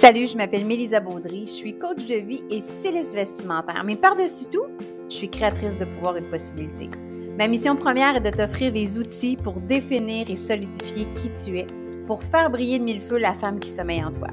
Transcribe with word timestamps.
Salut, 0.00 0.28
je 0.28 0.36
m'appelle 0.36 0.64
Mélisa 0.64 1.00
Baudry, 1.00 1.48
je 1.48 1.52
suis 1.52 1.76
coach 1.76 2.06
de 2.06 2.14
vie 2.14 2.44
et 2.50 2.60
styliste 2.60 3.14
vestimentaire, 3.14 3.82
mais 3.84 3.96
par-dessus 3.96 4.44
tout, 4.44 4.66
je 5.10 5.14
suis 5.16 5.28
créatrice 5.28 5.76
de 5.76 5.84
pouvoir 5.86 6.16
et 6.16 6.20
de 6.20 6.30
possibilités. 6.30 6.88
Ma 7.36 7.48
mission 7.48 7.74
première 7.74 8.14
est 8.14 8.20
de 8.20 8.30
t'offrir 8.30 8.70
les 8.70 8.96
outils 8.96 9.36
pour 9.36 9.54
définir 9.54 10.30
et 10.30 10.36
solidifier 10.36 11.08
qui 11.16 11.32
tu 11.44 11.58
es, 11.58 11.66
pour 12.06 12.22
faire 12.22 12.48
briller 12.48 12.78
de 12.78 12.84
mille 12.84 13.00
feux 13.00 13.18
la 13.18 13.32
femme 13.32 13.58
qui 13.58 13.70
sommeille 13.70 14.04
en 14.04 14.12
toi. 14.12 14.28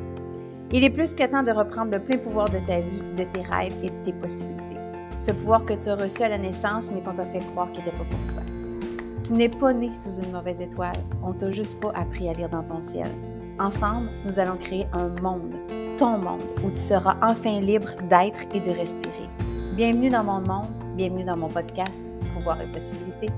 Il 0.72 0.84
est 0.84 0.92
plus 0.92 1.16
que 1.16 1.26
temps 1.26 1.42
de 1.42 1.50
reprendre 1.50 1.94
le 1.94 2.00
plein 2.00 2.20
pouvoir 2.20 2.48
de 2.48 2.60
ta 2.60 2.82
vie, 2.82 3.02
de 3.18 3.24
tes 3.24 3.42
rêves 3.42 3.74
et 3.82 3.90
de 3.90 4.04
tes 4.04 4.14
possibilités. 4.14 4.78
Ce 5.18 5.32
pouvoir 5.32 5.66
que 5.66 5.74
tu 5.74 5.90
as 5.90 5.96
reçu 5.96 6.22
à 6.22 6.30
la 6.30 6.38
naissance, 6.38 6.92
mais 6.94 7.02
qu'on 7.02 7.16
t'a 7.16 7.26
fait 7.26 7.40
croire 7.54 7.72
qu'il 7.72 7.84
n'était 7.84 7.98
pas 7.98 8.04
pour 8.04 8.34
toi. 8.36 8.44
Tu 9.24 9.34
n'es 9.34 9.50
pas 9.50 9.74
né 9.74 9.92
sous 9.96 10.22
une 10.22 10.32
mauvaise 10.32 10.62
étoile, 10.62 11.00
on 11.24 11.34
t'a 11.34 11.50
juste 11.50 11.80
pas 11.80 11.92
appris 11.96 12.30
à 12.30 12.34
lire 12.34 12.50
dans 12.50 12.62
ton 12.62 12.84
ciel. 12.84 13.10
Ensemble, 13.58 14.10
nous 14.26 14.38
allons 14.38 14.58
créer 14.58 14.86
un 14.92 15.08
monde, 15.22 15.54
ton 15.98 16.18
monde, 16.18 16.42
où 16.62 16.70
tu 16.72 16.76
seras 16.76 17.16
enfin 17.22 17.62
libre 17.62 17.88
d'être 18.10 18.44
et 18.54 18.60
de 18.60 18.72
respirer. 18.72 19.30
Bienvenue 19.76 20.10
dans 20.10 20.26
mon 20.26 20.42
monde, 20.42 20.72
bienvenue 20.98 21.24
dans 21.24 21.38
mon 21.38 21.48
podcast 21.48 22.06
Pouvoir 22.34 22.60
et 22.62 22.68
possibilités. 22.68 23.30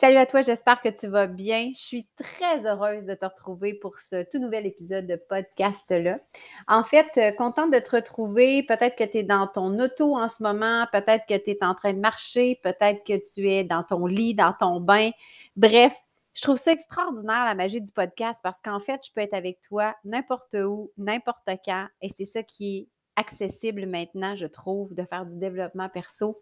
Salut 0.00 0.16
à 0.16 0.24
toi, 0.24 0.40
j'espère 0.40 0.80
que 0.80 0.88
tu 0.88 1.08
vas 1.08 1.26
bien. 1.26 1.72
Je 1.74 1.78
suis 1.78 2.08
très 2.16 2.64
heureuse 2.64 3.04
de 3.04 3.12
te 3.12 3.26
retrouver 3.26 3.74
pour 3.74 3.98
ce 3.98 4.24
tout 4.32 4.38
nouvel 4.38 4.64
épisode 4.64 5.06
de 5.06 5.16
podcast-là. 5.16 6.20
En 6.68 6.82
fait, 6.84 7.10
euh, 7.18 7.32
contente 7.32 7.70
de 7.70 7.78
te 7.80 7.96
retrouver. 7.96 8.62
Peut-être 8.62 8.96
que 8.96 9.04
tu 9.04 9.18
es 9.18 9.24
dans 9.24 9.46
ton 9.46 9.78
auto 9.78 10.16
en 10.16 10.30
ce 10.30 10.42
moment, 10.42 10.86
peut-être 10.90 11.26
que 11.28 11.36
tu 11.36 11.50
es 11.50 11.58
en 11.62 11.74
train 11.74 11.92
de 11.92 11.98
marcher, 11.98 12.58
peut-être 12.62 13.04
que 13.04 13.20
tu 13.30 13.46
es 13.50 13.62
dans 13.62 13.84
ton 13.84 14.06
lit, 14.06 14.34
dans 14.34 14.54
ton 14.58 14.80
bain. 14.80 15.10
Bref, 15.54 15.94
je 16.32 16.40
trouve 16.40 16.56
ça 16.56 16.72
extraordinaire, 16.72 17.44
la 17.44 17.54
magie 17.54 17.82
du 17.82 17.92
podcast, 17.92 18.40
parce 18.42 18.62
qu'en 18.62 18.80
fait, 18.80 19.02
je 19.06 19.12
peux 19.12 19.20
être 19.20 19.34
avec 19.34 19.60
toi 19.60 19.94
n'importe 20.06 20.54
où, 20.54 20.90
n'importe 20.96 21.46
quand, 21.62 21.88
et 22.00 22.08
c'est 22.08 22.24
ça 22.24 22.42
qui 22.42 22.78
est 22.78 22.88
accessible 23.16 23.86
maintenant, 23.86 24.36
je 24.36 24.46
trouve, 24.46 24.94
de 24.94 25.04
faire 25.04 25.26
du 25.26 25.36
développement 25.36 25.88
perso, 25.88 26.40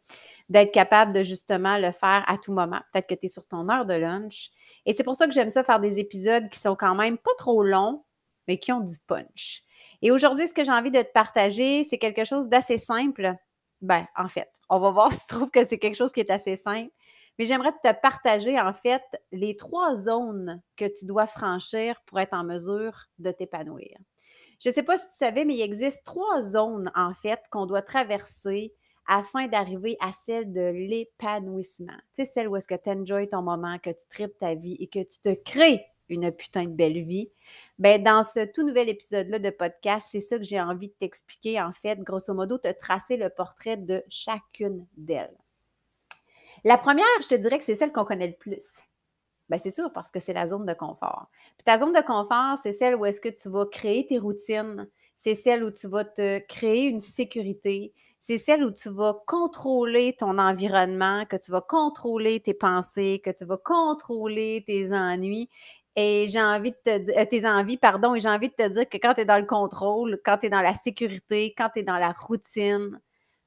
d'être 0.48 0.72
capable 0.72 1.12
de 1.12 1.22
justement 1.22 1.78
le 1.78 1.92
faire 1.92 2.24
à 2.26 2.38
tout 2.38 2.52
moment. 2.52 2.80
Peut-être 2.92 3.08
que 3.08 3.14
tu 3.14 3.26
es 3.26 3.28
sur 3.28 3.46
ton 3.46 3.68
heure 3.68 3.86
de 3.86 3.94
lunch. 3.94 4.50
Et 4.86 4.92
c'est 4.92 5.04
pour 5.04 5.16
ça 5.16 5.26
que 5.26 5.32
j'aime 5.32 5.50
ça 5.50 5.64
faire 5.64 5.80
des 5.80 5.98
épisodes 5.98 6.48
qui 6.50 6.58
sont 6.58 6.76
quand 6.76 6.94
même 6.94 7.18
pas 7.18 7.34
trop 7.36 7.62
longs, 7.62 8.04
mais 8.46 8.58
qui 8.58 8.72
ont 8.72 8.80
du 8.80 8.98
punch. 9.06 9.62
Et 10.02 10.10
aujourd'hui, 10.10 10.48
ce 10.48 10.54
que 10.54 10.64
j'ai 10.64 10.72
envie 10.72 10.90
de 10.90 11.00
te 11.00 11.12
partager, 11.12 11.84
c'est 11.84 11.98
quelque 11.98 12.24
chose 12.24 12.48
d'assez 12.48 12.78
simple. 12.78 13.34
Ben, 13.80 14.06
en 14.16 14.28
fait, 14.28 14.50
on 14.68 14.80
va 14.80 14.90
voir 14.90 15.12
si 15.12 15.20
tu 15.26 15.34
trouves 15.34 15.50
que 15.50 15.64
c'est 15.64 15.78
quelque 15.78 15.96
chose 15.96 16.12
qui 16.12 16.20
est 16.20 16.30
assez 16.30 16.56
simple. 16.56 16.92
Mais 17.38 17.44
j'aimerais 17.44 17.72
te 17.72 17.92
partager, 18.02 18.58
en 18.58 18.72
fait, 18.72 19.02
les 19.30 19.56
trois 19.56 19.94
zones 19.94 20.60
que 20.76 20.86
tu 20.86 21.06
dois 21.06 21.26
franchir 21.26 22.00
pour 22.06 22.18
être 22.18 22.34
en 22.34 22.42
mesure 22.42 23.06
de 23.18 23.30
t'épanouir. 23.30 23.96
Je 24.60 24.68
ne 24.68 24.74
sais 24.74 24.82
pas 24.82 24.98
si 24.98 25.06
tu 25.06 25.14
savais, 25.14 25.44
mais 25.44 25.54
il 25.54 25.62
existe 25.62 26.04
trois 26.04 26.42
zones, 26.42 26.90
en 26.94 27.12
fait, 27.14 27.40
qu'on 27.50 27.66
doit 27.66 27.82
traverser 27.82 28.74
afin 29.06 29.46
d'arriver 29.46 29.96
à 30.00 30.12
celle 30.12 30.52
de 30.52 30.68
l'épanouissement. 30.70 31.96
Tu 32.14 32.24
sais, 32.24 32.24
celle 32.26 32.48
où 32.48 32.56
est-ce 32.56 32.68
que 32.68 32.74
tu 32.74 32.90
enjoy 32.90 33.28
ton 33.28 33.42
moment, 33.42 33.78
que 33.78 33.90
tu 33.90 34.06
tripes 34.10 34.38
ta 34.38 34.54
vie 34.54 34.76
et 34.80 34.86
que 34.86 34.98
tu 34.98 35.20
te 35.20 35.34
crées 35.34 35.86
une 36.08 36.32
putain 36.32 36.64
de 36.64 36.70
belle 36.70 37.02
vie. 37.02 37.30
Bien, 37.78 37.98
dans 37.98 38.22
ce 38.22 38.44
tout 38.46 38.66
nouvel 38.66 38.88
épisode-là 38.88 39.38
de 39.38 39.50
podcast, 39.50 40.08
c'est 40.10 40.20
ça 40.20 40.38
que 40.38 40.44
j'ai 40.44 40.60
envie 40.60 40.88
de 40.88 40.94
t'expliquer, 40.94 41.60
en 41.60 41.72
fait, 41.72 42.00
grosso 42.00 42.32
modo, 42.34 42.58
te 42.58 42.72
tracer 42.72 43.16
le 43.16 43.30
portrait 43.30 43.76
de 43.76 44.02
chacune 44.08 44.86
d'elles. 44.96 45.36
La 46.64 46.78
première, 46.78 47.06
je 47.22 47.28
te 47.28 47.34
dirais 47.34 47.58
que 47.58 47.64
c'est 47.64 47.76
celle 47.76 47.92
qu'on 47.92 48.04
connaît 48.04 48.26
le 48.26 48.36
plus. 48.36 48.82
Bien, 49.48 49.58
c'est 49.58 49.70
sûr, 49.70 49.90
parce 49.92 50.10
que 50.10 50.20
c'est 50.20 50.34
la 50.34 50.46
zone 50.46 50.66
de 50.66 50.74
confort. 50.74 51.26
Puis 51.56 51.64
ta 51.64 51.78
zone 51.78 51.92
de 51.92 52.02
confort, 52.02 52.58
c'est 52.62 52.72
celle 52.74 52.94
où 52.96 53.06
est-ce 53.06 53.20
que 53.20 53.30
tu 53.30 53.48
vas 53.48 53.64
créer 53.66 54.06
tes 54.06 54.18
routines, 54.18 54.88
c'est 55.16 55.34
celle 55.34 55.64
où 55.64 55.70
tu 55.70 55.88
vas 55.88 56.04
te 56.04 56.38
créer 56.46 56.84
une 56.88 57.00
sécurité, 57.00 57.94
c'est 58.20 58.36
celle 58.38 58.62
où 58.64 58.70
tu 58.70 58.90
vas 58.90 59.14
contrôler 59.26 60.14
ton 60.18 60.38
environnement, 60.38 61.24
que 61.24 61.36
tu 61.36 61.50
vas 61.50 61.62
contrôler 61.62 62.40
tes 62.40 62.52
pensées, 62.54 63.22
que 63.24 63.30
tu 63.30 63.44
vas 63.46 63.56
contrôler 63.56 64.64
tes 64.66 64.92
ennuis. 64.92 65.48
Et 65.96 66.26
j'ai 66.28 66.42
envie 66.42 66.72
de 66.72 66.76
te 66.84 66.98
dire, 66.98 67.14
euh, 67.18 67.24
tes 67.24 67.46
envies, 67.48 67.76
pardon, 67.78 68.14
et 68.14 68.20
j'ai 68.20 68.28
envie 68.28 68.48
de 68.48 68.54
te 68.54 68.68
dire 68.68 68.88
que 68.88 68.98
quand 68.98 69.14
tu 69.14 69.22
es 69.22 69.24
dans 69.24 69.38
le 69.38 69.46
contrôle, 69.46 70.20
quand 70.24 70.38
tu 70.38 70.46
es 70.46 70.50
dans 70.50 70.60
la 70.60 70.74
sécurité, 70.74 71.54
quand 71.56 71.70
tu 71.72 71.80
es 71.80 71.82
dans 71.82 71.96
la 71.98 72.12
routine, 72.12 73.00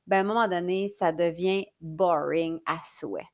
ben, 0.07 0.17
à 0.17 0.21
un 0.21 0.23
moment 0.23 0.47
donné, 0.47 0.87
ça 0.89 1.11
devient 1.13 1.65
boring 1.81 2.59
à 2.65 2.79
souhait. 2.85 3.27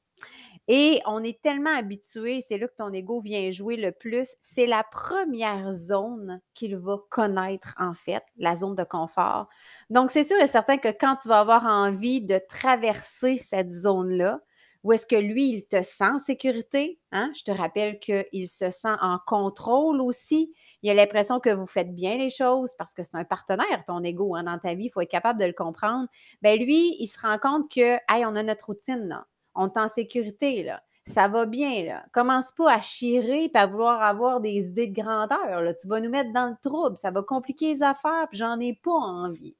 Et 0.69 1.01
on 1.05 1.23
est 1.23 1.41
tellement 1.41 1.73
habitué, 1.73 2.41
c'est 2.41 2.57
là 2.57 2.67
que 2.67 2.75
ton 2.75 2.91
ego 2.91 3.21
vient 3.21 3.51
jouer 3.51 3.77
le 3.77 3.93
plus. 3.93 4.35
C'est 4.41 4.65
la 4.65 4.83
première 4.83 5.71
zone 5.71 6.41
qu'il 6.53 6.75
va 6.75 6.97
connaître, 7.09 7.73
en 7.79 7.93
fait, 7.93 8.23
la 8.37 8.55
zone 8.57 8.75
de 8.75 8.83
confort. 8.83 9.47
Donc, 9.89 10.11
c'est 10.11 10.25
sûr 10.25 10.37
et 10.41 10.47
certain 10.47 10.77
que 10.77 10.89
quand 10.89 11.15
tu 11.21 11.29
vas 11.29 11.39
avoir 11.39 11.65
envie 11.65 12.21
de 12.21 12.39
traverser 12.49 13.37
cette 13.37 13.71
zone-là, 13.71 14.41
où 14.83 14.91
est-ce 14.93 15.05
que 15.05 15.15
lui, 15.15 15.49
il 15.49 15.65
te 15.65 15.81
sent 15.83 16.03
en 16.05 16.19
sécurité? 16.19 16.99
Hein? 17.11 17.31
Je 17.35 17.43
te 17.43 17.51
rappelle 17.51 17.99
qu'il 17.99 18.47
se 18.47 18.69
sent 18.69 18.95
en 19.01 19.19
contrôle 19.25 20.01
aussi. 20.01 20.53
Il 20.81 20.89
a 20.89 20.93
l'impression 20.93 21.39
que 21.39 21.49
vous 21.49 21.65
faites 21.65 21.93
bien 21.95 22.17
les 22.17 22.29
choses 22.29 22.73
parce 22.77 22.93
que 22.93 23.03
c'est 23.03 23.15
un 23.15 23.25
partenaire, 23.25 23.83
ton 23.87 24.03
ego, 24.03 24.35
hein, 24.35 24.43
dans 24.43 24.59
ta 24.59 24.75
vie. 24.75 24.85
Il 24.85 24.89
faut 24.89 25.01
être 25.01 25.09
capable 25.09 25.39
de 25.39 25.45
le 25.45 25.53
comprendre. 25.53 26.07
Bien, 26.41 26.55
lui, 26.55 26.95
il 26.99 27.07
se 27.07 27.19
rend 27.19 27.37
compte 27.37 27.71
que, 27.71 27.95
hey, 28.09 28.25
on 28.25 28.35
a 28.35 28.43
notre 28.43 28.67
routine, 28.67 29.07
là 29.07 29.25
on 29.57 29.67
est 29.67 29.77
en 29.77 29.89
sécurité. 29.89 30.71
Ça 31.05 31.27
va 31.27 31.45
bien. 31.45 32.01
Commence 32.13 32.51
pas 32.51 32.71
à 32.71 32.81
chirer 32.81 33.45
et 33.45 33.57
à 33.57 33.67
vouloir 33.67 34.01
avoir 34.01 34.39
des 34.39 34.67
idées 34.67 34.87
de 34.87 35.01
grandeur. 35.01 35.73
Tu 35.81 35.87
vas 35.87 35.99
nous 35.99 36.09
mettre 36.09 36.31
dans 36.31 36.47
le 36.47 36.55
trouble. 36.61 36.97
Ça 36.97 37.11
va 37.11 37.23
compliquer 37.23 37.73
les 37.73 37.83
affaires, 37.83 38.27
puis 38.29 38.37
j'en 38.37 38.59
ai 38.59 38.73
pas 38.73 38.91
envie. 38.91 39.55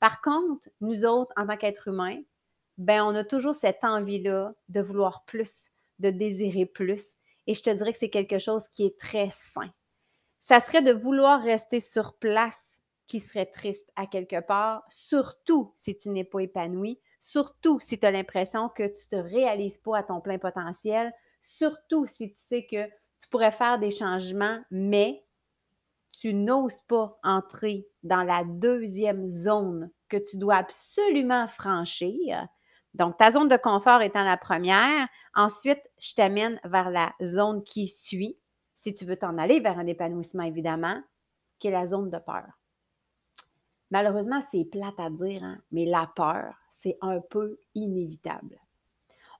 Par 0.00 0.20
contre, 0.20 0.68
nous 0.80 1.04
autres, 1.04 1.32
en 1.36 1.46
tant 1.46 1.56
qu'êtres 1.56 1.88
humains, 1.88 2.20
ben, 2.78 3.02
on 3.04 3.14
a 3.14 3.24
toujours 3.24 3.54
cette 3.54 3.82
envie-là 3.84 4.52
de 4.68 4.80
vouloir 4.80 5.24
plus, 5.24 5.70
de 5.98 6.10
désirer 6.10 6.66
plus. 6.66 7.14
Et 7.46 7.54
je 7.54 7.62
te 7.62 7.70
dirais 7.70 7.92
que 7.92 7.98
c'est 7.98 8.10
quelque 8.10 8.38
chose 8.38 8.68
qui 8.68 8.84
est 8.84 8.98
très 8.98 9.28
sain. 9.30 9.70
Ça 10.40 10.60
serait 10.60 10.82
de 10.82 10.92
vouloir 10.92 11.42
rester 11.42 11.80
sur 11.80 12.14
place 12.14 12.80
qui 13.06 13.20
serait 13.20 13.46
triste 13.46 13.90
à 13.96 14.06
quelque 14.06 14.40
part, 14.40 14.84
surtout 14.88 15.72
si 15.76 15.96
tu 15.96 16.08
n'es 16.10 16.24
pas 16.24 16.40
épanoui, 16.40 16.98
surtout 17.26 17.80
si 17.80 17.98
tu 17.98 18.06
as 18.06 18.12
l'impression 18.12 18.68
que 18.68 18.84
tu 18.84 19.02
ne 19.12 19.20
te 19.20 19.28
réalises 19.28 19.78
pas 19.78 19.98
à 19.98 20.02
ton 20.04 20.20
plein 20.20 20.38
potentiel, 20.38 21.12
surtout 21.40 22.06
si 22.06 22.30
tu 22.30 22.38
sais 22.38 22.66
que 22.66 22.86
tu 23.18 23.28
pourrais 23.30 23.50
faire 23.50 23.80
des 23.80 23.90
changements, 23.90 24.60
mais 24.70 25.24
tu 26.12 26.34
n'oses 26.34 26.80
pas 26.82 27.18
entrer 27.24 27.88
dans 28.04 28.22
la 28.22 28.44
deuxième 28.44 29.26
zone 29.26 29.90
que 30.08 30.16
tu 30.16 30.36
dois 30.36 30.54
absolument 30.54 31.48
franchir. 31.48 32.46
Donc, 32.94 33.18
ta 33.18 33.32
zone 33.32 33.48
de 33.48 33.56
confort 33.56 34.02
étant 34.02 34.24
la 34.24 34.36
première. 34.36 35.08
Ensuite, 35.34 35.82
je 35.98 36.14
t'amène 36.14 36.60
vers 36.64 36.90
la 36.90 37.12
zone 37.22 37.64
qui 37.64 37.88
suit, 37.88 38.38
si 38.76 38.94
tu 38.94 39.04
veux 39.04 39.16
t'en 39.16 39.36
aller 39.36 39.58
vers 39.58 39.80
un 39.80 39.86
épanouissement, 39.86 40.44
évidemment, 40.44 41.02
qui 41.58 41.68
est 41.68 41.72
la 41.72 41.88
zone 41.88 42.08
de 42.08 42.18
peur. 42.18 42.46
Malheureusement, 43.90 44.40
c'est 44.40 44.64
plate 44.64 44.98
à 44.98 45.10
dire, 45.10 45.44
hein, 45.44 45.58
mais 45.70 45.84
la 45.84 46.10
peur, 46.14 46.54
c'est 46.68 46.98
un 47.00 47.20
peu 47.20 47.58
inévitable. 47.74 48.58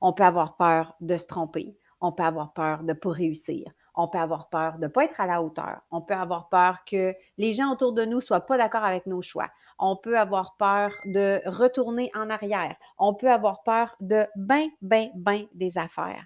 On 0.00 0.12
peut 0.12 0.22
avoir 0.22 0.56
peur 0.56 0.94
de 1.00 1.16
se 1.16 1.26
tromper, 1.26 1.76
on 2.00 2.12
peut 2.12 2.22
avoir 2.22 2.52
peur 2.52 2.82
de 2.82 2.88
ne 2.88 2.92
pas 2.92 3.10
réussir, 3.10 3.72
on 3.94 4.08
peut 4.08 4.18
avoir 4.18 4.48
peur 4.48 4.78
de 4.78 4.84
ne 4.84 4.88
pas 4.88 5.04
être 5.04 5.20
à 5.20 5.26
la 5.26 5.42
hauteur, 5.42 5.80
on 5.90 6.02
peut 6.02 6.14
avoir 6.14 6.48
peur 6.48 6.84
que 6.84 7.14
les 7.38 7.54
gens 7.54 7.72
autour 7.72 7.92
de 7.92 8.04
nous 8.04 8.16
ne 8.16 8.20
soient 8.20 8.46
pas 8.46 8.58
d'accord 8.58 8.84
avec 8.84 9.06
nos 9.06 9.22
choix, 9.22 9.50
on 9.78 9.96
peut 9.96 10.18
avoir 10.18 10.56
peur 10.56 10.92
de 11.06 11.40
retourner 11.46 12.10
en 12.14 12.30
arrière, 12.30 12.76
on 12.98 13.14
peut 13.14 13.30
avoir 13.30 13.62
peur 13.62 13.96
de 14.00 14.26
ben, 14.36 14.68
ben, 14.80 15.10
ben 15.14 15.46
des 15.54 15.78
affaires. 15.78 16.24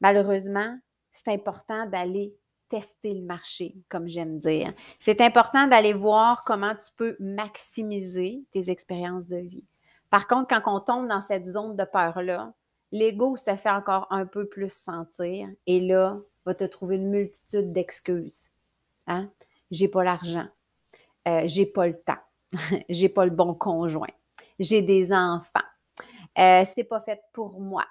Malheureusement, 0.00 0.78
c'est 1.10 1.32
important 1.32 1.86
d'aller 1.86 2.36
tester 2.72 3.12
le 3.12 3.20
marché, 3.20 3.76
comme 3.90 4.08
j'aime 4.08 4.38
dire. 4.38 4.72
C'est 4.98 5.20
important 5.20 5.66
d'aller 5.66 5.92
voir 5.92 6.42
comment 6.42 6.74
tu 6.74 6.90
peux 6.96 7.16
maximiser 7.20 8.44
tes 8.50 8.70
expériences 8.70 9.28
de 9.28 9.36
vie. 9.36 9.66
Par 10.08 10.26
contre, 10.26 10.48
quand 10.48 10.74
on 10.74 10.80
tombe 10.80 11.06
dans 11.06 11.20
cette 11.20 11.46
zone 11.46 11.76
de 11.76 11.84
peur-là, 11.84 12.54
l'ego 12.90 13.36
se 13.36 13.54
fait 13.56 13.70
encore 13.70 14.06
un 14.08 14.24
peu 14.24 14.48
plus 14.48 14.72
sentir 14.72 15.48
et 15.66 15.80
là, 15.80 16.18
va 16.46 16.54
te 16.54 16.64
trouver 16.64 16.96
une 16.96 17.10
multitude 17.10 17.74
d'excuses. 17.74 18.50
Hein? 19.06 19.30
J'ai 19.70 19.88
pas 19.88 20.02
l'argent, 20.02 20.48
euh, 21.28 21.42
j'ai 21.44 21.66
pas 21.66 21.86
le 21.86 22.00
temps, 22.00 22.22
j'ai 22.88 23.10
pas 23.10 23.26
le 23.26 23.32
bon 23.32 23.54
conjoint, 23.54 24.06
j'ai 24.58 24.80
des 24.80 25.12
enfants, 25.12 25.60
euh, 26.38 26.64
c'est 26.74 26.84
pas 26.84 27.00
fait 27.00 27.20
pour 27.34 27.60
moi, 27.60 27.84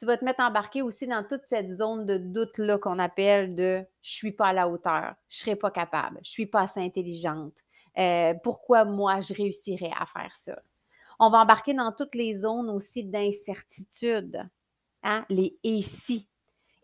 tu 0.00 0.06
vas 0.06 0.16
te 0.16 0.24
mettre 0.24 0.40
embarqué 0.40 0.80
aussi 0.80 1.06
dans 1.06 1.22
toute 1.22 1.44
cette 1.44 1.70
zone 1.70 2.06
de 2.06 2.16
doute-là 2.16 2.78
qu'on 2.78 2.98
appelle 2.98 3.54
de 3.54 3.84
je 4.00 4.10
suis 4.10 4.32
pas 4.32 4.46
à 4.46 4.52
la 4.54 4.66
hauteur, 4.66 5.14
je 5.28 5.36
serai 5.36 5.56
pas 5.56 5.70
capable, 5.70 6.18
je 6.24 6.30
suis 6.30 6.46
pas 6.46 6.62
assez 6.62 6.80
intelligente. 6.80 7.52
Euh, 7.98 8.32
pourquoi 8.42 8.86
moi 8.86 9.20
je 9.20 9.34
réussirais 9.34 9.92
à 9.94 10.06
faire 10.06 10.34
ça? 10.34 10.58
On 11.18 11.28
va 11.28 11.42
embarquer 11.42 11.74
dans 11.74 11.92
toutes 11.92 12.14
les 12.14 12.32
zones 12.32 12.70
aussi 12.70 13.04
d'incertitude. 13.04 14.48
Hein? 15.02 15.26
Les 15.28 15.58
et 15.62 15.82
si? 15.82 16.26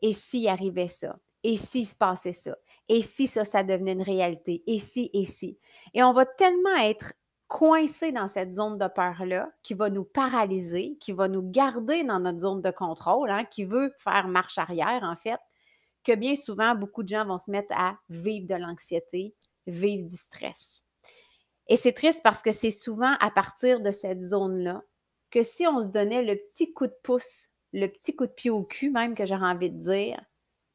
Et 0.02 0.12
si 0.12 0.46
arrivait 0.46 0.88
ça? 0.88 1.18
Et 1.42 1.56
si 1.56 1.86
se 1.86 1.96
passait 1.96 2.34
ça? 2.34 2.54
Et 2.86 3.00
si 3.00 3.26
ça, 3.26 3.46
ça 3.46 3.62
devenait 3.62 3.92
une 3.92 4.02
réalité? 4.02 4.62
Et 4.66 4.78
si, 4.78 5.08
et 5.14 5.24
si? 5.24 5.58
Et 5.94 6.02
on 6.02 6.12
va 6.12 6.26
tellement 6.26 6.76
être 6.76 7.14
coincé 7.48 8.12
dans 8.12 8.28
cette 8.28 8.54
zone 8.54 8.78
de 8.78 8.88
peur-là 8.88 9.52
qui 9.62 9.74
va 9.74 9.90
nous 9.90 10.04
paralyser, 10.04 10.96
qui 11.00 11.12
va 11.12 11.28
nous 11.28 11.42
garder 11.42 12.02
dans 12.04 12.18
notre 12.18 12.40
zone 12.40 12.62
de 12.62 12.70
contrôle, 12.70 13.30
hein, 13.30 13.44
qui 13.44 13.64
veut 13.64 13.92
faire 13.98 14.28
marche 14.28 14.58
arrière, 14.58 15.02
en 15.02 15.16
fait, 15.16 15.40
que 16.04 16.14
bien 16.14 16.36
souvent, 16.36 16.74
beaucoup 16.74 17.02
de 17.02 17.08
gens 17.08 17.24
vont 17.24 17.38
se 17.38 17.50
mettre 17.50 17.74
à 17.76 17.98
vivre 18.08 18.46
de 18.46 18.54
l'anxiété, 18.54 19.34
vivre 19.66 20.06
du 20.06 20.16
stress. 20.16 20.84
Et 21.68 21.76
c'est 21.76 21.92
triste 21.92 22.20
parce 22.22 22.42
que 22.42 22.52
c'est 22.52 22.70
souvent 22.70 23.14
à 23.20 23.30
partir 23.30 23.80
de 23.80 23.90
cette 23.90 24.22
zone-là 24.22 24.82
que 25.30 25.42
si 25.42 25.66
on 25.66 25.82
se 25.82 25.88
donnait 25.88 26.22
le 26.22 26.36
petit 26.36 26.72
coup 26.72 26.86
de 26.86 26.96
pouce, 27.02 27.48
le 27.72 27.88
petit 27.88 28.14
coup 28.14 28.26
de 28.26 28.32
pied 28.32 28.50
au 28.50 28.62
cul 28.62 28.90
même 28.90 29.14
que 29.14 29.26
j'aurais 29.26 29.50
envie 29.50 29.70
de 29.70 29.80
dire, 29.80 30.20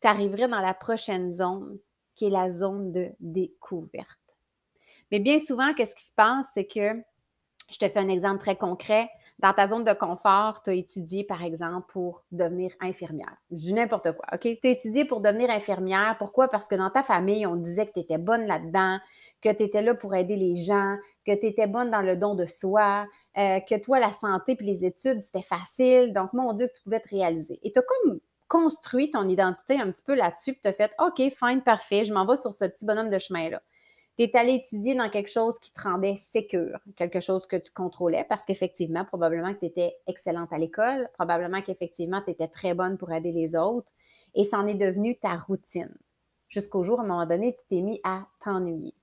tu 0.01 0.07
arriverais 0.07 0.49
dans 0.49 0.59
la 0.59 0.73
prochaine 0.73 1.31
zone 1.31 1.79
qui 2.15 2.25
est 2.25 2.29
la 2.29 2.49
zone 2.49 2.91
de 2.91 3.11
découverte. 3.19 4.20
Mais 5.11 5.19
bien 5.19 5.39
souvent, 5.39 5.73
qu'est-ce 5.73 5.95
qui 5.95 6.05
se 6.05 6.13
passe, 6.15 6.47
c'est 6.53 6.65
que, 6.65 7.01
je 7.69 7.77
te 7.77 7.87
fais 7.87 7.99
un 7.99 8.09
exemple 8.09 8.39
très 8.39 8.55
concret, 8.55 9.09
dans 9.41 9.53
ta 9.53 9.67
zone 9.67 9.83
de 9.83 9.93
confort, 9.93 10.61
tu 10.61 10.69
as 10.69 10.73
étudié, 10.73 11.23
par 11.23 11.43
exemple, 11.43 11.91
pour 11.91 12.23
devenir 12.31 12.71
infirmière. 12.79 13.35
Je 13.49 13.57
dis 13.57 13.73
n'importe 13.73 14.11
quoi, 14.11 14.25
OK? 14.33 14.41
Tu 14.41 14.67
as 14.67 14.69
étudié 14.69 15.03
pour 15.03 15.19
devenir 15.19 15.49
infirmière. 15.49 16.15
Pourquoi? 16.19 16.47
Parce 16.47 16.67
que 16.67 16.75
dans 16.75 16.91
ta 16.91 17.01
famille, 17.01 17.47
on 17.47 17.55
disait 17.55 17.87
que 17.87 17.93
tu 17.93 18.01
étais 18.01 18.19
bonne 18.19 18.45
là-dedans, 18.45 18.99
que 19.41 19.51
tu 19.51 19.63
étais 19.63 19.81
là 19.81 19.95
pour 19.95 20.13
aider 20.13 20.35
les 20.35 20.55
gens, 20.55 20.95
que 21.25 21.33
tu 21.33 21.47
étais 21.47 21.65
bonne 21.65 21.89
dans 21.89 22.01
le 22.01 22.15
don 22.15 22.35
de 22.35 22.45
soi, 22.45 23.07
euh, 23.37 23.59
que 23.61 23.79
toi, 23.79 23.99
la 23.99 24.11
santé 24.11 24.55
puis 24.55 24.67
les 24.67 24.85
études, 24.85 25.23
c'était 25.23 25.41
facile. 25.41 26.13
Donc, 26.13 26.33
mon 26.33 26.53
Dieu, 26.53 26.69
tu 26.73 26.79
pouvais 26.83 26.99
te 26.99 27.09
réaliser. 27.09 27.59
Et 27.63 27.71
tu 27.71 27.79
as 27.79 27.81
comme 27.81 28.19
construit 28.47 29.09
ton 29.09 29.27
identité 29.27 29.79
un 29.79 29.89
petit 29.91 30.03
peu 30.03 30.13
là-dessus, 30.13 30.53
puis 30.53 30.61
tu 30.61 30.67
as 30.67 30.73
fait 30.73 30.91
OK, 30.99 31.15
fine, 31.15 31.63
parfait, 31.63 32.05
je 32.05 32.13
m'en 32.13 32.27
vais 32.27 32.37
sur 32.37 32.53
ce 32.53 32.65
petit 32.65 32.85
bonhomme 32.85 33.09
de 33.09 33.17
chemin-là 33.17 33.61
tu 34.21 34.35
es 34.35 34.37
allé 34.37 34.53
étudier 34.55 34.93
dans 34.93 35.09
quelque 35.09 35.31
chose 35.31 35.59
qui 35.59 35.71
te 35.71 35.81
rendait 35.81 36.15
sécure, 36.15 36.79
quelque 36.95 37.19
chose 37.19 37.47
que 37.47 37.55
tu 37.55 37.71
contrôlais 37.71 38.25
parce 38.29 38.45
qu'effectivement, 38.45 39.03
probablement 39.03 39.53
que 39.53 39.59
tu 39.59 39.65
étais 39.65 39.95
excellente 40.05 40.53
à 40.53 40.59
l'école, 40.59 41.09
probablement 41.13 41.61
qu'effectivement, 41.61 42.21
tu 42.21 42.31
étais 42.31 42.47
très 42.47 42.75
bonne 42.75 42.97
pour 42.97 43.11
aider 43.11 43.31
les 43.31 43.55
autres 43.55 43.91
et 44.35 44.43
c'en 44.43 44.67
est 44.67 44.75
devenu 44.75 45.17
ta 45.17 45.37
routine. 45.37 45.95
Jusqu'au 46.49 46.83
jour, 46.83 46.99
à 46.99 47.03
un 47.03 47.07
moment 47.07 47.25
donné, 47.25 47.55
tu 47.55 47.65
t'es 47.67 47.81
mis 47.81 47.99
à 48.03 48.27
t'ennuyer, 48.43 48.93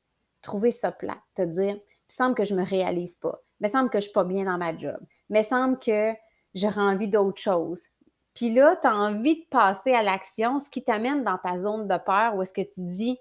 trouver 0.41 0.70
ça 0.70 0.93
plat, 0.93 1.19
te 1.35 1.43
dire, 1.43 1.75
il 1.75 2.15
semble 2.15 2.35
que 2.35 2.44
je 2.44 2.55
me 2.55 2.65
réalise 2.65 3.17
pas, 3.17 3.41
il 3.61 3.65
me 3.65 3.69
semble 3.69 3.91
que 3.91 3.99
je 3.99 4.05
suis 4.05 4.12
pas 4.12 4.25
bien 4.25 4.44
dans 4.44 4.59
ma 4.59 4.76
job, 4.76 4.99
il 5.31 5.37
me 5.37 5.43
semble 5.43 5.79
que 5.79 6.12
j'aurais 6.55 6.81
envie 6.81 7.09
d'autre 7.09 7.41
chose. 7.41 7.88
Puis 8.35 8.55
là, 8.55 8.76
tu 8.81 8.87
as 8.87 8.94
envie 8.94 9.41
de 9.41 9.47
passer 9.50 9.93
à 9.93 10.05
l'action, 10.05 10.61
ce 10.61 10.70
qui 10.70 10.85
t'amène 10.85 11.25
dans 11.25 11.38
ta 11.38 11.59
zone 11.59 11.88
de 11.88 11.99
peur 11.99 12.37
où 12.37 12.43
est-ce 12.43 12.53
que 12.53 12.61
tu 12.61 12.82
dis, 12.82 13.19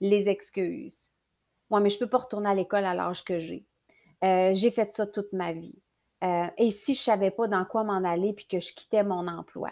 les 0.00 0.28
excuses. 0.28 1.10
Moi, 1.70 1.80
mais 1.80 1.90
je 1.90 1.96
ne 1.96 2.00
peux 2.00 2.08
pas 2.08 2.18
retourner 2.18 2.48
à 2.50 2.54
l'école 2.54 2.84
à 2.84 2.94
l'âge 2.94 3.24
que 3.24 3.38
j'ai. 3.38 3.66
Euh, 4.24 4.52
j'ai 4.54 4.70
fait 4.70 4.92
ça 4.92 5.06
toute 5.06 5.32
ma 5.32 5.52
vie. 5.52 5.78
Euh, 6.24 6.46
et 6.56 6.70
si 6.70 6.94
je 6.94 7.00
ne 7.00 7.04
savais 7.04 7.30
pas 7.30 7.48
dans 7.48 7.64
quoi 7.64 7.84
m'en 7.84 8.04
aller 8.04 8.32
puis 8.32 8.46
que 8.46 8.60
je 8.60 8.72
quittais 8.72 9.02
mon 9.02 9.28
emploi? 9.28 9.70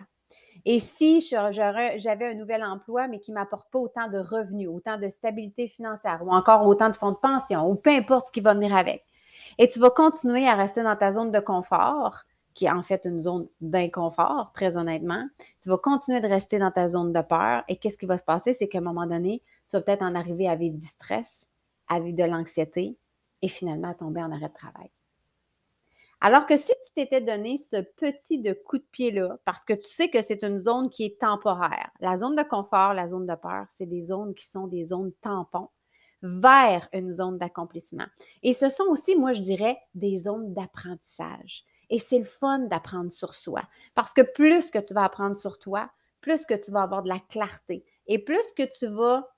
Et 0.64 0.78
si 0.78 1.20
j'avais 1.20 2.26
un 2.26 2.34
nouvel 2.34 2.64
emploi, 2.64 3.08
mais 3.08 3.20
qui 3.20 3.32
ne 3.32 3.36
m'apporte 3.36 3.70
pas 3.70 3.78
autant 3.78 4.08
de 4.08 4.18
revenus, 4.18 4.68
autant 4.68 4.98
de 4.98 5.08
stabilité 5.08 5.68
financière, 5.68 6.20
ou 6.24 6.30
encore 6.30 6.66
autant 6.66 6.88
de 6.88 6.96
fonds 6.96 7.10
de 7.10 7.16
pension, 7.16 7.68
ou 7.68 7.74
peu 7.74 7.90
importe 7.90 8.28
ce 8.28 8.32
qui 8.32 8.40
va 8.40 8.54
venir 8.54 8.74
avec. 8.74 9.04
Et 9.58 9.68
tu 9.68 9.78
vas 9.78 9.90
continuer 9.90 10.46
à 10.46 10.54
rester 10.54 10.82
dans 10.82 10.96
ta 10.96 11.12
zone 11.12 11.30
de 11.30 11.40
confort, 11.40 12.22
qui 12.54 12.66
est 12.66 12.70
en 12.70 12.82
fait 12.82 13.04
une 13.04 13.20
zone 13.20 13.48
d'inconfort, 13.60 14.52
très 14.54 14.76
honnêtement. 14.76 15.28
Tu 15.60 15.68
vas 15.68 15.78
continuer 15.78 16.20
de 16.20 16.28
rester 16.28 16.58
dans 16.58 16.70
ta 16.70 16.88
zone 16.88 17.12
de 17.12 17.20
peur. 17.20 17.64
Et 17.68 17.76
qu'est-ce 17.76 17.98
qui 17.98 18.06
va 18.06 18.16
se 18.16 18.24
passer? 18.24 18.52
C'est 18.52 18.68
qu'à 18.68 18.78
un 18.78 18.82
moment 18.82 19.06
donné, 19.06 19.42
tu 19.68 19.76
vas 19.76 19.82
peut-être 19.82 20.02
en 20.02 20.14
arriver 20.14 20.48
à 20.48 20.54
vivre 20.54 20.76
du 20.76 20.86
stress, 20.86 21.48
à 21.88 22.00
vivre 22.00 22.16
de 22.16 22.24
l'anxiété 22.24 22.96
et 23.42 23.48
finalement 23.48 23.88
à 23.88 23.94
tomber 23.94 24.22
en 24.22 24.30
arrêt 24.30 24.48
de 24.48 24.54
travail. 24.54 24.90
Alors 26.20 26.46
que 26.46 26.56
si 26.56 26.72
tu 26.82 26.92
t'étais 26.94 27.20
donné 27.20 27.58
ce 27.58 27.82
petit 27.82 28.42
coup 28.64 28.78
de 28.78 28.86
pied-là, 28.92 29.36
parce 29.44 29.64
que 29.64 29.74
tu 29.74 29.88
sais 29.88 30.08
que 30.08 30.22
c'est 30.22 30.42
une 30.42 30.58
zone 30.58 30.88
qui 30.88 31.04
est 31.04 31.20
temporaire, 31.20 31.90
la 32.00 32.16
zone 32.16 32.34
de 32.34 32.42
confort, 32.42 32.94
la 32.94 33.08
zone 33.08 33.26
de 33.26 33.34
peur, 33.34 33.66
c'est 33.68 33.84
des 33.84 34.06
zones 34.06 34.32
qui 34.34 34.46
sont 34.46 34.66
des 34.66 34.84
zones 34.84 35.12
tampons 35.20 35.68
vers 36.22 36.88
une 36.94 37.10
zone 37.10 37.36
d'accomplissement. 37.36 38.06
Et 38.42 38.54
ce 38.54 38.70
sont 38.70 38.84
aussi, 38.84 39.16
moi, 39.16 39.34
je 39.34 39.42
dirais, 39.42 39.76
des 39.94 40.18
zones 40.18 40.54
d'apprentissage. 40.54 41.66
Et 41.90 41.98
c'est 41.98 42.18
le 42.18 42.24
fun 42.24 42.60
d'apprendre 42.60 43.12
sur 43.12 43.34
soi. 43.34 43.62
Parce 43.94 44.12
que 44.12 44.22
plus 44.22 44.70
que 44.70 44.78
tu 44.78 44.94
vas 44.94 45.04
apprendre 45.04 45.36
sur 45.36 45.58
toi, 45.58 45.90
plus 46.20 46.44
que 46.46 46.54
tu 46.54 46.70
vas 46.70 46.82
avoir 46.82 47.02
de 47.02 47.08
la 47.08 47.20
clarté. 47.20 47.84
Et 48.06 48.18
plus 48.18 48.52
que 48.56 48.62
tu 48.78 48.86
vas 48.86 49.28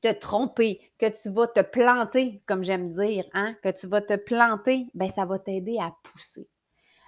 te 0.00 0.12
tromper, 0.12 0.80
que 0.98 1.06
tu 1.06 1.30
vas 1.30 1.46
te 1.46 1.60
planter, 1.60 2.42
comme 2.46 2.64
j'aime 2.64 2.92
dire, 2.92 3.24
hein, 3.32 3.54
que 3.62 3.70
tu 3.70 3.86
vas 3.86 4.00
te 4.00 4.16
planter, 4.16 4.88
ben 4.94 5.08
ça 5.08 5.24
va 5.24 5.38
t'aider 5.38 5.78
à 5.78 5.94
pousser. 6.02 6.48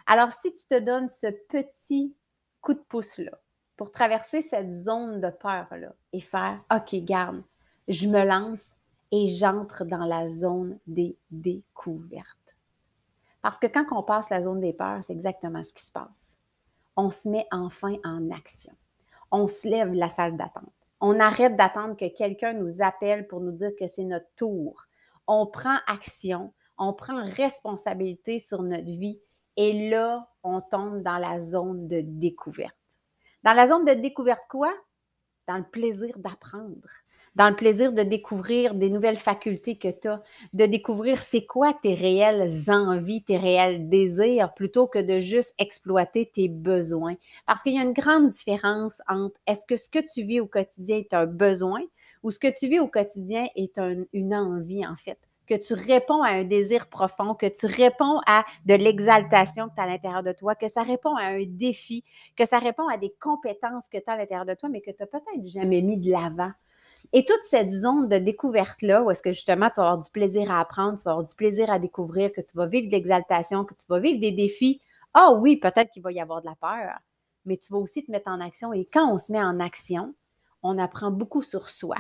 Alors, 0.06 0.32
si 0.32 0.55
tu 0.55 0.67
te 0.67 0.79
donnes 0.79 1.09
ce 1.09 1.26
petit 1.49 2.14
coup 2.61 2.75
de 2.75 2.82
pouce-là 2.88 3.38
pour 3.76 3.91
traverser 3.93 4.41
cette 4.41 4.73
zone 4.73 5.21
de 5.21 5.31
peur-là 5.31 5.94
et 6.12 6.21
faire 6.21 6.61
OK, 6.75 6.94
garde, 7.05 7.43
je 7.88 8.09
me 8.09 8.25
lance 8.25 8.76
et 9.12 9.26
j'entre 9.26 9.85
dans 9.85 10.05
la 10.05 10.29
zone 10.29 10.79
des 10.87 11.17
découvertes. 11.31 12.38
Parce 13.43 13.58
que 13.58 13.67
quand 13.67 13.85
on 13.93 14.02
passe 14.02 14.31
la 14.31 14.43
zone 14.43 14.61
des 14.61 14.73
peurs, 14.73 15.02
c'est 15.02 15.12
exactement 15.12 15.62
ce 15.62 15.73
qui 15.73 15.85
se 15.85 15.93
passe. 15.93 16.37
On 16.96 17.11
se 17.11 17.29
met 17.29 17.46
enfin 17.50 17.96
en 18.05 18.31
action. 18.31 18.75
On 19.31 19.46
se 19.46 19.69
lève 19.69 19.93
la 19.93 20.08
salle 20.08 20.37
d'attente. 20.37 20.73
On 21.00 21.20
arrête 21.20 21.56
d'attendre 21.56 21.96
que 21.96 22.08
quelqu'un 22.08 22.55
nous 22.55 22.82
appelle 22.82 23.29
pour 23.29 23.40
nous 23.40 23.52
dire 23.52 23.70
que 23.79 23.87
c'est 23.87 24.05
notre 24.05 24.29
tour. 24.35 24.87
On 25.29 25.46
prend 25.46 25.76
action, 25.87 26.52
on 26.76 26.93
prend 26.93 27.23
responsabilité 27.25 28.38
sur 28.40 28.62
notre 28.62 28.90
vie 28.90 29.20
et 29.56 29.90
là, 29.90 30.29
on 30.43 30.61
tombe 30.61 31.02
dans 31.02 31.19
la 31.19 31.40
zone 31.40 31.87
de 31.87 32.00
découverte. 32.00 32.75
Dans 33.44 33.52
la 33.52 33.69
zone 33.69 33.85
de 33.85 33.94
découverte 33.94 34.44
quoi? 34.49 34.73
Dans 35.46 35.58
le 35.58 35.64
plaisir 35.64 36.19
d'apprendre, 36.19 36.88
dans 37.38 37.50
le 37.50 37.56
plaisir 37.56 37.93
de 37.93 38.02
découvrir 38.02 38.75
des 38.75 38.90
nouvelles 38.90 39.17
facultés 39.17 39.79
que 39.79 39.88
tu 39.88 40.08
as, 40.08 40.20
de 40.55 40.67
découvrir 40.67 41.20
c'est 41.20 41.46
quoi 41.46 41.73
tes 41.73 41.94
réelles 41.94 42.50
envies, 42.69 43.23
tes 43.23 43.38
réels 43.38 43.88
désirs, 43.88 44.52
plutôt 44.55 44.88
que 44.88 44.99
de 44.99 45.20
juste 45.20 45.55
exploiter 45.56 46.29
tes 46.35 46.49
besoins. 46.49 47.14
Parce 47.47 47.62
qu'il 47.62 47.75
y 47.75 47.78
a 47.78 47.85
une 47.85 47.92
grande 47.92 48.30
différence 48.30 49.00
entre 49.09 49.38
est-ce 49.47 49.64
que 49.66 49.76
ce 49.76 49.88
que 49.88 50.00
tu 50.00 50.23
vis 50.23 50.40
au 50.40 50.47
quotidien 50.47 50.97
est 50.97 51.14
un 51.14 51.26
besoin 51.26 51.80
ou 52.25 52.33
ce 52.33 52.40
que 52.40 52.49
tu 52.49 52.66
vis 52.66 52.80
au 52.80 52.88
quotidien 52.88 53.47
est 53.54 53.80
une 54.12 54.35
envie, 54.35 54.85
en 54.85 54.97
fait 54.97 55.18
que 55.47 55.54
tu 55.54 55.73
réponds 55.73 56.23
à 56.23 56.28
un 56.28 56.45
désir 56.45 56.88
profond, 56.88 57.35
que 57.35 57.47
tu 57.47 57.64
réponds 57.64 58.21
à 58.26 58.45
de 58.66 58.75
l'exaltation 58.75 59.71
que 59.71 59.75
tu 59.76 59.80
as 59.80 59.85
à 59.85 59.87
l'intérieur 59.87 60.23
de 60.23 60.33
toi, 60.33 60.54
que 60.54 60.68
ça 60.68 60.83
répond 60.83 61.16
à 61.16 61.23
un 61.23 61.45
défi, 61.47 62.04
que 62.37 62.45
ça 62.45 62.59
répond 62.59 62.87
à 62.87 62.99
des 62.99 63.14
compétences 63.18 63.88
que 63.88 63.97
tu 63.97 64.04
as 64.09 64.12
à 64.12 64.16
l'intérieur 64.18 64.45
de 64.45 64.52
toi, 64.52 64.68
mais 64.68 64.83
que 64.83 64.90
tu 64.90 64.99
n'as 65.00 65.07
peut-être 65.07 65.47
jamais 65.47 65.80
mis 65.80 65.97
de 65.97 66.11
l'avant. 66.11 66.50
Et 67.12 67.25
toute 67.25 67.45
cette 67.45 67.71
zone 67.71 68.09
de 68.09 68.19
découverte-là, 68.19 69.02
où 69.02 69.11
est-ce 69.11 69.23
que 69.23 69.33
justement 69.33 69.71
tu 69.71 69.81
vas 69.81 69.88
avoir 69.88 70.02
du 70.02 70.11
plaisir 70.11 70.50
à 70.50 70.61
apprendre, 70.61 70.99
tu 70.99 71.05
vas 71.05 71.12
avoir 71.12 71.26
du 71.26 71.35
plaisir 71.35 71.71
à 71.71 71.78
découvrir, 71.78 72.33
que 72.33 72.40
tu 72.40 72.57
vas 72.57 72.67
vivre 72.67 72.88
de 72.88 72.93
l'exaltation, 72.93 73.64
que 73.64 73.75
tu 73.75 73.87
vas 73.88 74.00
vivre 74.00 74.21
des 74.21 74.33
défis, 74.33 74.81
ah 75.14 75.33
oui, 75.33 75.57
peut-être 75.57 75.90
qu'il 75.90 76.02
va 76.02 76.12
y 76.12 76.21
avoir 76.21 76.40
de 76.40 76.47
la 76.47 76.57
peur, 76.57 76.99
mais 77.45 77.57
tu 77.57 77.73
vas 77.73 77.78
aussi 77.78 78.05
te 78.05 78.11
mettre 78.11 78.31
en 78.31 78.40
action. 78.40 78.73
Et 78.73 78.85
quand 78.85 79.12
on 79.12 79.19
se 79.19 79.33
met 79.33 79.43
en 79.43 79.59
action, 79.61 80.14
on 80.62 80.78
apprend 80.78 81.11
beaucoup 81.11 81.43
sur 81.43 81.69
soi. 81.69 81.97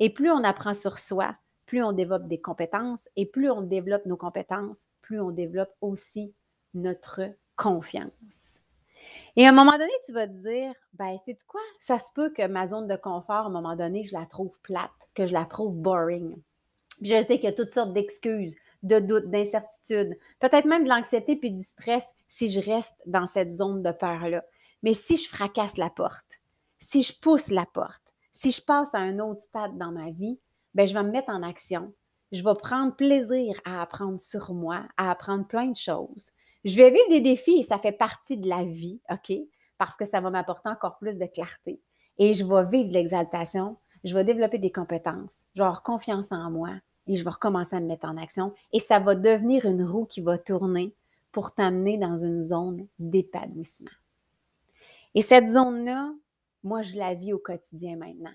Et 0.00 0.10
plus 0.10 0.30
on 0.30 0.44
apprend 0.44 0.74
sur 0.74 0.98
soi, 0.98 1.34
plus 1.66 1.82
on 1.82 1.92
développe 1.92 2.28
des 2.28 2.40
compétences 2.40 3.08
et 3.16 3.26
plus 3.26 3.50
on 3.50 3.62
développe 3.62 4.06
nos 4.06 4.16
compétences, 4.16 4.86
plus 5.00 5.20
on 5.20 5.30
développe 5.30 5.74
aussi 5.80 6.34
notre 6.74 7.22
confiance. 7.56 8.62
Et 9.36 9.46
à 9.46 9.48
un 9.48 9.52
moment 9.52 9.72
donné, 9.72 9.92
tu 10.04 10.12
vas 10.12 10.26
te 10.26 10.32
dire, 10.32 10.72
ben, 10.92 11.16
c'est 11.24 11.36
quoi? 11.46 11.60
Ça 11.78 11.98
se 11.98 12.12
peut 12.14 12.30
que 12.30 12.46
ma 12.46 12.66
zone 12.66 12.86
de 12.86 12.96
confort, 12.96 13.44
à 13.44 13.46
un 13.46 13.50
moment 13.50 13.76
donné, 13.76 14.04
je 14.04 14.14
la 14.14 14.26
trouve 14.26 14.58
plate, 14.62 14.90
que 15.14 15.26
je 15.26 15.32
la 15.32 15.44
trouve 15.44 15.76
boring. 15.76 16.36
je 17.00 17.22
sais 17.22 17.36
qu'il 17.36 17.44
y 17.44 17.48
a 17.48 17.52
toutes 17.52 17.72
sortes 17.72 17.92
d'excuses, 17.92 18.54
de 18.82 18.98
doutes, 18.98 19.30
d'incertitudes, 19.30 20.18
peut-être 20.40 20.66
même 20.66 20.84
de 20.84 20.88
l'anxiété 20.88 21.36
puis 21.36 21.50
du 21.50 21.62
stress 21.62 22.14
si 22.28 22.50
je 22.50 22.60
reste 22.60 22.96
dans 23.06 23.26
cette 23.26 23.52
zone 23.52 23.82
de 23.82 23.92
peur-là. 23.92 24.44
Mais 24.82 24.94
si 24.94 25.16
je 25.16 25.28
fracasse 25.28 25.76
la 25.76 25.90
porte, 25.90 26.40
si 26.78 27.02
je 27.02 27.18
pousse 27.18 27.50
la 27.50 27.66
porte, 27.66 28.02
si 28.32 28.50
je 28.50 28.62
passe 28.62 28.94
à 28.94 28.98
un 28.98 29.18
autre 29.18 29.42
stade 29.42 29.78
dans 29.78 29.92
ma 29.92 30.10
vie, 30.10 30.38
ben, 30.74 30.86
je 30.86 30.94
vais 30.94 31.02
me 31.02 31.10
mettre 31.10 31.30
en 31.30 31.42
action. 31.42 31.92
Je 32.32 32.42
vais 32.42 32.54
prendre 32.54 32.96
plaisir 32.96 33.60
à 33.64 33.82
apprendre 33.82 34.18
sur 34.18 34.54
moi, 34.54 34.86
à 34.96 35.10
apprendre 35.10 35.46
plein 35.46 35.66
de 35.66 35.76
choses. 35.76 36.32
Je 36.64 36.76
vais 36.76 36.90
vivre 36.90 37.08
des 37.08 37.20
défis 37.20 37.58
et 37.58 37.62
ça 37.62 37.78
fait 37.78 37.92
partie 37.92 38.36
de 38.36 38.48
la 38.48 38.64
vie, 38.64 39.00
OK? 39.10 39.32
Parce 39.78 39.96
que 39.96 40.04
ça 40.04 40.20
va 40.20 40.30
m'apporter 40.30 40.68
encore 40.68 40.98
plus 40.98 41.18
de 41.18 41.26
clarté. 41.26 41.80
Et 42.18 42.34
je 42.34 42.44
vais 42.44 42.64
vivre 42.68 42.88
de 42.88 42.94
l'exaltation, 42.94 43.76
je 44.04 44.14
vais 44.14 44.24
développer 44.24 44.58
des 44.58 44.70
compétences, 44.70 45.40
je 45.54 45.60
vais 45.60 45.66
avoir 45.66 45.82
confiance 45.82 46.30
en 46.30 46.50
moi 46.50 46.70
et 47.06 47.16
je 47.16 47.24
vais 47.24 47.30
recommencer 47.30 47.76
à 47.76 47.80
me 47.80 47.86
mettre 47.86 48.06
en 48.06 48.16
action. 48.16 48.54
Et 48.72 48.78
ça 48.78 49.00
va 49.00 49.14
devenir 49.14 49.66
une 49.66 49.84
roue 49.84 50.04
qui 50.04 50.20
va 50.20 50.38
tourner 50.38 50.94
pour 51.32 51.54
t'amener 51.54 51.98
dans 51.98 52.16
une 52.16 52.40
zone 52.40 52.86
d'épanouissement. 52.98 53.90
Et 55.14 55.22
cette 55.22 55.48
zone-là, 55.48 56.12
moi, 56.62 56.82
je 56.82 56.96
la 56.96 57.14
vis 57.14 57.32
au 57.32 57.38
quotidien 57.38 57.96
maintenant. 57.96 58.32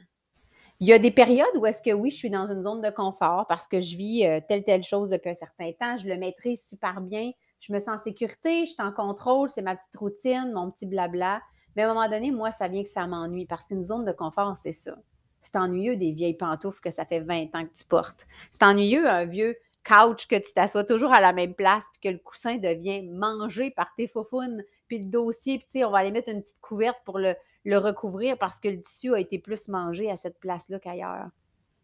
Il 0.79 0.87
y 0.87 0.93
a 0.93 0.99
des 0.99 1.11
périodes 1.11 1.55
où 1.55 1.65
est-ce 1.65 1.81
que 1.81 1.91
oui, 1.91 2.11
je 2.11 2.17
suis 2.17 2.29
dans 2.29 2.47
une 2.51 2.63
zone 2.63 2.81
de 2.81 2.89
confort 2.89 3.47
parce 3.47 3.67
que 3.67 3.79
je 3.79 3.95
vis 3.95 4.25
euh, 4.25 4.39
telle, 4.47 4.63
telle 4.63 4.83
chose 4.83 5.09
depuis 5.09 5.29
un 5.29 5.33
certain 5.33 5.71
temps, 5.71 5.97
je 5.97 6.07
le 6.07 6.17
maîtrise 6.17 6.63
super 6.63 7.01
bien, 7.01 7.31
je 7.59 7.73
me 7.73 7.79
sens 7.79 7.99
en 7.99 8.03
sécurité, 8.03 8.65
je 8.65 8.73
suis 8.73 8.81
en 8.81 8.91
contrôle, 8.91 9.49
c'est 9.49 9.61
ma 9.61 9.75
petite 9.75 9.95
routine, 9.95 10.51
mon 10.53 10.71
petit 10.71 10.85
blabla. 10.85 11.41
Mais 11.75 11.83
à 11.83 11.89
un 11.89 11.93
moment 11.93 12.09
donné, 12.09 12.31
moi, 12.31 12.51
ça 12.51 12.67
vient 12.67 12.83
que 12.83 12.89
ça 12.89 13.07
m'ennuie 13.07 13.45
parce 13.45 13.67
qu'une 13.67 13.83
zone 13.83 14.05
de 14.05 14.11
confort, 14.11 14.57
c'est 14.57 14.71
ça. 14.71 14.95
C'est 15.41 15.55
ennuyeux 15.55 15.95
des 15.95 16.11
vieilles 16.11 16.37
pantoufles 16.37 16.81
que 16.81 16.91
ça 16.91 17.05
fait 17.05 17.19
20 17.19 17.55
ans 17.55 17.65
que 17.65 17.73
tu 17.73 17.85
portes. 17.85 18.27
C'est 18.51 18.63
ennuyeux 18.63 19.07
un 19.07 19.25
vieux 19.25 19.55
couch 19.85 20.27
que 20.27 20.35
tu 20.35 20.53
t'assois 20.53 20.83
toujours 20.83 21.13
à 21.13 21.21
la 21.21 21.33
même 21.33 21.53
place 21.53 21.85
puis 21.93 22.09
que 22.09 22.13
le 22.13 22.19
coussin 22.19 22.57
devient 22.57 23.03
mangé 23.03 23.71
par 23.71 23.93
tes 23.95 24.07
faufounes 24.07 24.63
puis 24.87 24.99
le 24.99 25.05
dossier, 25.05 25.59
puis 25.59 25.83
on 25.85 25.91
va 25.91 25.99
aller 25.99 26.11
mettre 26.11 26.29
une 26.29 26.41
petite 26.41 26.59
couverte 26.61 26.97
pour 27.05 27.19
le, 27.19 27.35
le 27.65 27.77
recouvrir 27.77 28.37
parce 28.37 28.59
que 28.59 28.69
le 28.69 28.81
tissu 28.81 29.13
a 29.13 29.19
été 29.19 29.39
plus 29.39 29.67
mangé 29.67 30.09
à 30.09 30.17
cette 30.17 30.39
place-là 30.39 30.79
qu'ailleurs. 30.79 31.27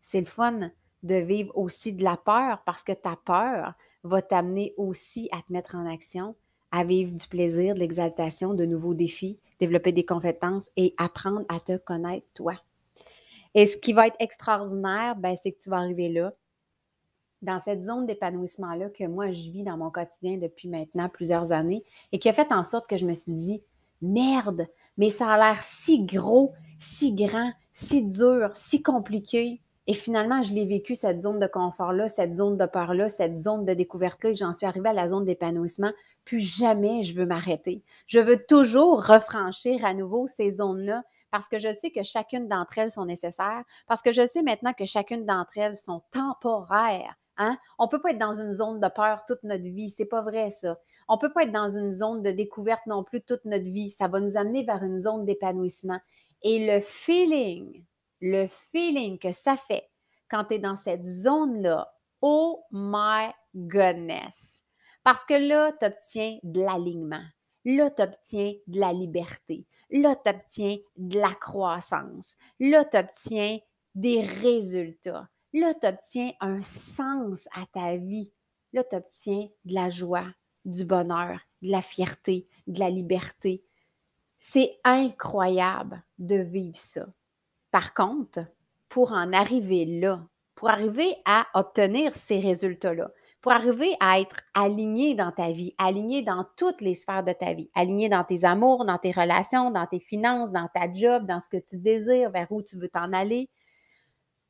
C'est 0.01 0.20
le 0.20 0.25
fun 0.25 0.72
de 1.03 1.15
vivre 1.15 1.56
aussi 1.58 1.94
de 1.94 2.03
la 2.03 2.18
peur 2.18 2.62
parce 2.65 2.84
que 2.84 2.94
ta 2.94 3.18
peur 3.25 3.74
va 4.03 4.22
t'amener 4.22 4.74
aussi 4.77 5.29
à 5.31 5.41
te 5.41 5.51
mettre 5.51 5.75
en 5.75 5.86
action, 5.86 6.36
à 6.72 6.83
vivre 6.83 7.15
du 7.15 7.27
plaisir, 7.27 7.75
de 7.75 7.79
l'exaltation, 7.79 8.53
de 8.53 8.65
nouveaux 8.65 8.93
défis, 8.93 9.39
développer 9.60 9.91
des 9.91 10.05
compétences 10.05 10.69
et 10.75 10.93
apprendre 10.98 11.45
à 11.50 11.60
te 11.60 11.77
connaître 11.77 12.27
toi. 12.33 12.53
Et 13.53 13.65
ce 13.65 13.77
qui 13.77 13.93
va 13.93 14.07
être 14.07 14.15
extraordinaire, 14.19 15.15
ben, 15.15 15.36
c'est 15.41 15.51
que 15.51 15.60
tu 15.60 15.69
vas 15.69 15.77
arriver 15.77 16.10
là, 16.10 16.33
dans 17.43 17.60
cette 17.60 17.83
zone 17.83 18.05
d'épanouissement-là 18.05 18.89
que 18.89 19.05
moi, 19.05 19.31
je 19.31 19.51
vis 19.51 19.63
dans 19.63 19.77
mon 19.77 19.91
quotidien 19.91 20.38
depuis 20.38 20.69
maintenant 20.69 21.10
plusieurs 21.10 21.51
années 21.51 21.83
et 22.12 22.19
qui 22.19 22.29
a 22.29 22.33
fait 22.33 22.51
en 22.51 22.63
sorte 22.63 22.88
que 22.88 22.98
je 22.98 23.05
me 23.05 23.13
suis 23.13 23.33
dit, 23.33 23.62
merde, 24.01 24.67
mais 24.98 25.10
ça 25.10 25.29
a 25.29 25.38
l'air 25.38 25.62
si 25.63 26.05
gros, 26.05 26.53
si 26.79 27.13
grand, 27.13 27.51
si 27.74 28.05
dur, 28.05 28.51
si 28.55 28.81
compliqué. 28.81 29.62
Et 29.88 29.94
finalement, 29.94 30.42
je 30.42 30.54
l'ai 30.54 30.66
vécu, 30.66 30.96
cette 30.96 31.22
zone 31.22 31.40
de 31.40 31.48
confort-là, 31.48 32.08
cette 32.08 32.36
zone 32.36 32.56
de 32.56 32.66
peur-là, 32.66 33.10
cette 33.10 33.36
zone 33.36 33.66
de 33.66 33.74
découverte-là, 33.74 34.30
et 34.30 34.36
j'en 34.36 34.54
suis 34.54 34.66
arrivée 34.66 34.90
à 34.90 34.94
la 34.94 35.10
zone 35.10 35.25
d'épanouissement. 35.25 35.92
Plus 36.24 36.40
jamais 36.40 37.04
je 37.04 37.13
veux 37.16 37.25
m'arrêter. 37.25 37.84
Je 38.08 38.20
veux 38.20 38.38
toujours 38.46 39.06
refranchir 39.06 39.84
à 39.84 39.94
nouveau 39.94 40.28
ces 40.28 40.52
zones-là 40.52 41.04
parce 41.32 41.48
que 41.48 41.58
je 41.58 41.74
sais 41.74 41.90
que 41.90 42.04
chacune 42.04 42.48
d'entre 42.48 42.78
elles 42.78 42.92
sont 42.92 43.06
nécessaires, 43.06 43.63
parce 43.88 44.04
que 44.04 44.12
je 44.12 44.28
sais 44.28 44.44
maintenant 44.44 44.74
que 44.74 44.86
chacune 44.86 45.25
d'entre 45.25 45.58
elles 45.58 45.75
sont 45.75 46.04
temporaires. 46.12 47.16
Hein? 47.38 47.58
On 47.80 47.86
ne 47.86 47.90
peut 47.90 48.00
pas 48.00 48.12
être 48.12 48.20
dans 48.20 48.40
une 48.40 48.54
zone 48.54 48.80
de 48.80 48.88
peur 48.88 49.25
toute 49.25 49.42
notre 49.42 49.63
vie, 49.63 49.90
c'est 49.90 50.06
pas 50.06 50.22
vrai 50.22 50.52
ça. 50.52 50.78
On 51.08 51.16
ne 51.16 51.20
peut 51.20 51.34
pas 51.34 51.42
être 51.44 51.52
dans 51.52 51.72
une 51.72 51.92
zone 51.92 52.22
de 52.22 52.30
découverte 52.30 52.86
non 52.86 53.04
plus 53.04 53.22
toute 53.22 53.46
notre 53.46 53.66
vie. 53.66 53.90
Ça 53.90 54.08
va 54.08 54.20
nous 54.20 54.38
amener 54.38 54.63
vers 54.63 54.84
une 54.84 55.00
zone 55.00 55.25
d'épanouissement. 55.25 56.00
Et 56.44 56.68
le 56.68 56.82
feeling, 56.82 57.84
le 58.25 58.48
feeling 58.48 59.20
que 59.20 59.34
ça 59.34 59.58
fait 59.58 59.89
quand 60.32 60.46
tu 60.46 60.56
es 60.56 60.60
dans 60.60 60.77
cette 60.77 61.06
zone-là, 61.06 61.94
oh 62.22 62.63
my 62.72 63.32
goodness. 63.53 64.63
Parce 65.03 65.25
que 65.25 65.34
là, 65.34 65.74
tu 65.74 65.86
obtiens 65.86 66.39
de 66.42 66.62
l'alignement. 66.62 67.25
Là, 67.65 67.92
tu 67.92 68.01
obtiens 68.01 68.53
de 68.68 68.80
la 68.80 68.94
liberté. 68.94 69.68
Là, 69.89 70.15
tu 70.15 70.30
obtiens 70.30 70.77
de 70.96 71.20
la 71.20 71.36
croissance. 71.36 72.38
Là, 72.62 72.86
tu 72.86 72.98
obtiens 72.98 73.60
des 73.94 74.22
résultats. 74.22 75.27
Là, 75.51 75.74
tu 75.74 75.86
obtiens 75.86 76.32
un 76.39 76.62
sens 76.62 77.50
à 77.53 77.65
ta 77.74 77.98
vie. 77.98 78.32
Là, 78.72 78.86
tu 78.86 78.96
obtiens 78.96 79.50
de 79.65 79.74
la 79.74 79.89
joie, 79.89 80.32
du 80.63 80.86
bonheur, 80.86 81.42
de 81.62 81.72
la 81.72 81.82
fierté, 81.82 82.48
de 82.68 82.80
la 82.80 82.89
liberté. 82.89 83.65
C'est 84.39 84.80
incroyable 84.86 86.01
de 86.18 86.38
vivre 86.38 86.77
ça. 86.77 87.06
Par 87.74 87.96
contre, 87.96 88.42
pour 88.88 89.13
en 89.13 89.34
arriver 89.34 89.86
là, 89.86 90.24
pour 90.53 90.70
arriver 90.70 91.15
à 91.25 91.48
obtenir 91.56 92.13
ces 92.13 92.39
résultats-là, 92.39 93.10
pour 93.42 93.51
arriver 93.51 93.96
à 94.00 94.20
être 94.20 94.36
aligné 94.53 95.15
dans 95.15 95.32
ta 95.32 95.51
vie, 95.51 95.74
aligné 95.80 96.22
dans 96.22 96.46
toutes 96.56 96.82
les 96.82 96.94
sphères 96.94 97.24
de 97.24 97.34
ta 97.34 97.53
vie, 97.53 97.72
aligné 97.74 98.10
dans 98.10 98.24
tes 98.24 98.46
amours, 98.46 98.86
dans 98.86 99.00
tes 99.00 99.12
relations, 99.12 99.72
dans 99.72 99.88
tes 99.88 100.00
finances, 100.00 100.51
dans 100.51 100.70
ta 100.72 100.94
job, 100.94 101.25
dans 101.25 101.42
ce 101.42 101.50
que 101.50 101.58
tu 101.58 101.77
désires, 101.77 102.30
vers 102.30 102.51
où 102.51 102.62
tu 102.62 102.77
veux 102.77 102.89
t'en 102.89 103.12
aller, 103.12 103.50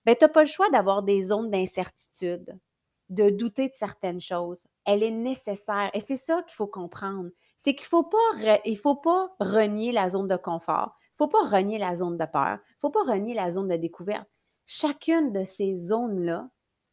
ben, 0.06 0.14
tu 0.14 0.26
n'as 0.26 0.30
pas 0.30 0.42
le 0.42 0.50
choix 0.50 0.70
d'avoir 0.70 1.02
des 1.02 1.24
zones 1.24 1.50
d'incertitude, 1.50 2.60
de 3.08 3.30
douter 3.30 3.70
de 3.70 3.74
certaines 3.74 4.20
choses. 4.20 4.68
Elle 4.84 5.02
est 5.02 5.12
nécessaire. 5.12 5.92
Et 5.94 6.02
c'est 6.02 6.18
ça 6.18 6.44
qu'il 6.44 6.56
faut 6.56 6.68
comprendre. 6.68 7.30
C'est 7.64 7.76
qu'il 7.76 7.86
ne 7.86 7.88
faut, 7.88 8.04
pas 8.04 8.60
faut 8.82 8.96
pas 8.96 9.34
renier 9.40 9.94
la 9.94 10.10
zone 10.10 10.28
de 10.28 10.36
confort. 10.36 10.98
Il 11.00 11.14
ne 11.14 11.18
faut 11.20 11.28
pas 11.30 11.48
renier 11.48 11.78
la 11.78 11.96
zone 11.96 12.18
de 12.18 12.26
peur. 12.26 12.58
Il 12.60 12.74
ne 12.74 12.80
faut 12.82 12.90
pas 12.90 13.04
renier 13.04 13.34
la 13.34 13.52
zone 13.52 13.70
de 13.70 13.78
découverte. 13.78 14.28
Chacune 14.66 15.32
de 15.32 15.46
ces 15.46 15.74
zones-là 15.74 16.50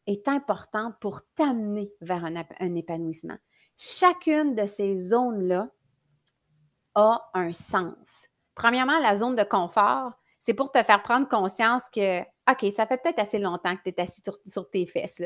est 0.07 0.29
importante 0.29 0.95
pour 1.01 1.23
t'amener 1.35 1.91
vers 1.99 2.23
un, 2.23 2.75
épanouissement. 2.75 3.35
Chacune 3.75 4.55
de 4.55 4.65
ces 4.65 4.95
zones-là 4.95 5.69
a 6.95 7.29
un 7.33 7.51
sens. 7.51 8.29
Premièrement, 8.55 8.97
la 8.99 9.17
zone 9.17 9.35
de 9.35 9.43
confort, 9.43 10.13
c'est 10.39 10.53
pour 10.53 10.71
te 10.71 10.81
faire 10.83 11.03
prendre 11.03 11.27
conscience 11.27 11.83
que, 11.93 12.21
OK, 12.21 12.71
ça 12.73 12.87
fait 12.87 13.01
peut-être 13.03 13.19
assez 13.19 13.39
longtemps 13.39 13.75
que 13.75 13.83
tu 13.83 13.89
es 13.89 13.99
assis 13.99 14.21
sur, 14.45 14.69
tes 14.69 14.85
fesses. 14.85 15.21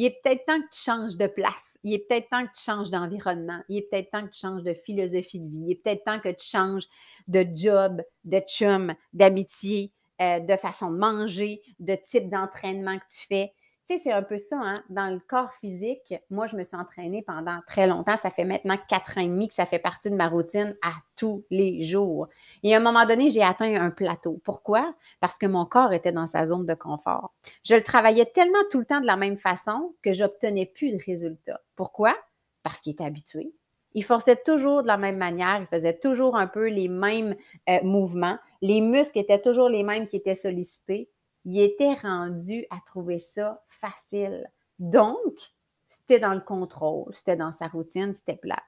Il 0.00 0.06
est 0.06 0.22
peut-être 0.22 0.44
temps 0.44 0.58
que 0.62 0.68
tu 0.72 0.80
changes 0.80 1.16
de 1.16 1.26
place. 1.26 1.76
Il 1.84 1.92
est 1.92 1.98
peut-être 2.08 2.28
temps 2.28 2.46
que 2.46 2.52
tu 2.56 2.62
changes 2.62 2.90
d'environnement. 2.90 3.62
Il 3.68 3.76
est 3.76 3.82
peut-être 3.82 4.10
temps 4.10 4.24
que 4.24 4.30
tu 4.30 4.40
changes 4.40 4.62
de 4.62 4.72
philosophie 4.72 5.40
de 5.40 5.46
vie. 5.46 5.64
Il 5.66 5.72
est 5.72 5.74
peut-être 5.74 6.04
temps 6.04 6.20
que 6.20 6.30
tu 6.30 6.46
changes 6.46 6.84
de 7.28 7.46
job, 7.54 8.02
de 8.24 8.40
chum, 8.48 8.94
d'amitié, 9.12 9.92
euh, 10.22 10.40
de 10.40 10.56
façon 10.56 10.90
de 10.90 10.96
manger, 10.96 11.60
de 11.80 11.94
type 11.96 12.30
d'entraînement 12.30 12.96
que 12.98 13.04
tu 13.14 13.26
fais 13.26 13.52
c'est 13.98 14.12
un 14.12 14.22
peu 14.22 14.38
ça, 14.38 14.58
hein? 14.62 14.82
Dans 14.88 15.12
le 15.12 15.18
corps 15.18 15.52
physique, 15.54 16.14
moi, 16.30 16.46
je 16.46 16.56
me 16.56 16.62
suis 16.62 16.76
entraînée 16.76 17.22
pendant 17.22 17.60
très 17.66 17.86
longtemps. 17.86 18.16
Ça 18.16 18.30
fait 18.30 18.44
maintenant 18.44 18.76
quatre 18.88 19.18
ans 19.18 19.22
et 19.22 19.28
demi 19.28 19.48
que 19.48 19.54
ça 19.54 19.66
fait 19.66 19.78
partie 19.78 20.10
de 20.10 20.16
ma 20.16 20.28
routine 20.28 20.76
à 20.82 20.92
tous 21.16 21.44
les 21.50 21.82
jours. 21.82 22.28
Et 22.62 22.74
à 22.74 22.78
un 22.78 22.80
moment 22.80 23.06
donné, 23.06 23.30
j'ai 23.30 23.42
atteint 23.42 23.74
un 23.74 23.90
plateau. 23.90 24.40
Pourquoi? 24.44 24.94
Parce 25.20 25.38
que 25.38 25.46
mon 25.46 25.64
corps 25.64 25.92
était 25.92 26.12
dans 26.12 26.26
sa 26.26 26.46
zone 26.46 26.66
de 26.66 26.74
confort. 26.74 27.32
Je 27.64 27.74
le 27.74 27.82
travaillais 27.82 28.26
tellement 28.26 28.64
tout 28.70 28.78
le 28.78 28.86
temps 28.86 29.00
de 29.00 29.06
la 29.06 29.16
même 29.16 29.38
façon 29.38 29.94
que 30.02 30.12
j'obtenais 30.12 30.66
plus 30.66 30.92
de 30.92 31.02
résultats. 31.04 31.60
Pourquoi? 31.76 32.16
Parce 32.62 32.80
qu'il 32.80 32.92
était 32.92 33.04
habitué. 33.04 33.52
Il 33.94 34.04
forçait 34.04 34.36
toujours 34.36 34.82
de 34.82 34.86
la 34.86 34.96
même 34.96 35.16
manière, 35.16 35.58
il 35.60 35.66
faisait 35.66 35.98
toujours 35.98 36.36
un 36.36 36.46
peu 36.46 36.68
les 36.68 36.88
mêmes 36.88 37.34
euh, 37.68 37.82
mouvements. 37.82 38.38
Les 38.62 38.80
muscles 38.80 39.18
étaient 39.18 39.40
toujours 39.40 39.68
les 39.68 39.82
mêmes 39.82 40.06
qui 40.06 40.16
étaient 40.16 40.36
sollicités 40.36 41.10
il 41.44 41.60
était 41.60 41.94
rendu 41.94 42.66
à 42.70 42.78
trouver 42.84 43.18
ça 43.18 43.62
facile. 43.66 44.50
Donc, 44.78 45.50
c'était 45.88 46.20
dans 46.20 46.34
le 46.34 46.40
contrôle, 46.40 47.14
c'était 47.14 47.36
dans 47.36 47.52
sa 47.52 47.68
routine, 47.68 48.14
c'était 48.14 48.36
plat. 48.36 48.62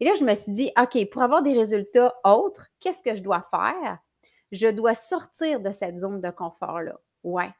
Et 0.00 0.04
là, 0.04 0.12
je 0.18 0.24
me 0.24 0.34
suis 0.34 0.52
dit, 0.52 0.70
OK, 0.80 1.08
pour 1.10 1.22
avoir 1.22 1.42
des 1.42 1.54
résultats 1.54 2.14
autres, 2.24 2.68
qu'est-ce 2.80 3.02
que 3.02 3.14
je 3.14 3.22
dois 3.22 3.46
faire? 3.50 3.98
Je 4.52 4.68
dois 4.68 4.94
sortir 4.94 5.60
de 5.60 5.70
cette 5.70 5.98
zone 5.98 6.20
de 6.20 6.30
confort-là. 6.30 7.00
Ouais. 7.24 7.50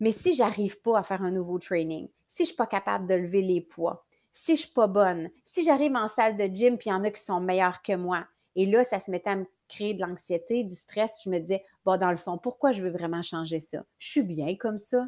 Mais 0.00 0.12
si 0.12 0.34
j'arrive 0.34 0.80
pas 0.80 0.98
à 0.98 1.02
faire 1.02 1.22
un 1.22 1.30
nouveau 1.30 1.58
training, 1.58 2.08
si 2.28 2.44
je 2.44 2.48
suis 2.48 2.56
pas 2.56 2.66
capable 2.66 3.06
de 3.06 3.14
lever 3.14 3.42
les 3.42 3.60
poids, 3.60 4.04
si 4.32 4.56
je 4.56 4.62
suis 4.62 4.72
pas 4.72 4.86
bonne, 4.86 5.30
si 5.44 5.64
j'arrive 5.64 5.94
en 5.94 6.08
salle 6.08 6.36
de 6.36 6.44
gym 6.44 6.78
puis 6.78 6.90
il 6.90 6.92
y 6.92 6.94
en 6.94 7.04
a 7.04 7.10
qui 7.10 7.22
sont 7.22 7.40
meilleurs 7.40 7.82
que 7.82 7.94
moi, 7.94 8.26
et 8.56 8.66
là, 8.66 8.84
ça 8.84 9.00
se 9.00 9.10
mettait 9.10 9.30
à 9.30 9.36
me 9.36 9.46
créer 9.74 9.94
de 9.94 10.00
l'anxiété, 10.00 10.64
du 10.64 10.74
stress. 10.74 11.12
Je 11.24 11.30
me 11.30 11.38
disais, 11.38 11.64
bon, 11.84 11.98
dans 11.98 12.10
le 12.10 12.16
fond, 12.16 12.38
pourquoi 12.38 12.72
je 12.72 12.82
veux 12.82 12.90
vraiment 12.90 13.22
changer 13.22 13.60
ça? 13.60 13.84
Je 13.98 14.08
suis 14.08 14.22
bien 14.22 14.56
comme 14.56 14.78
ça. 14.78 15.06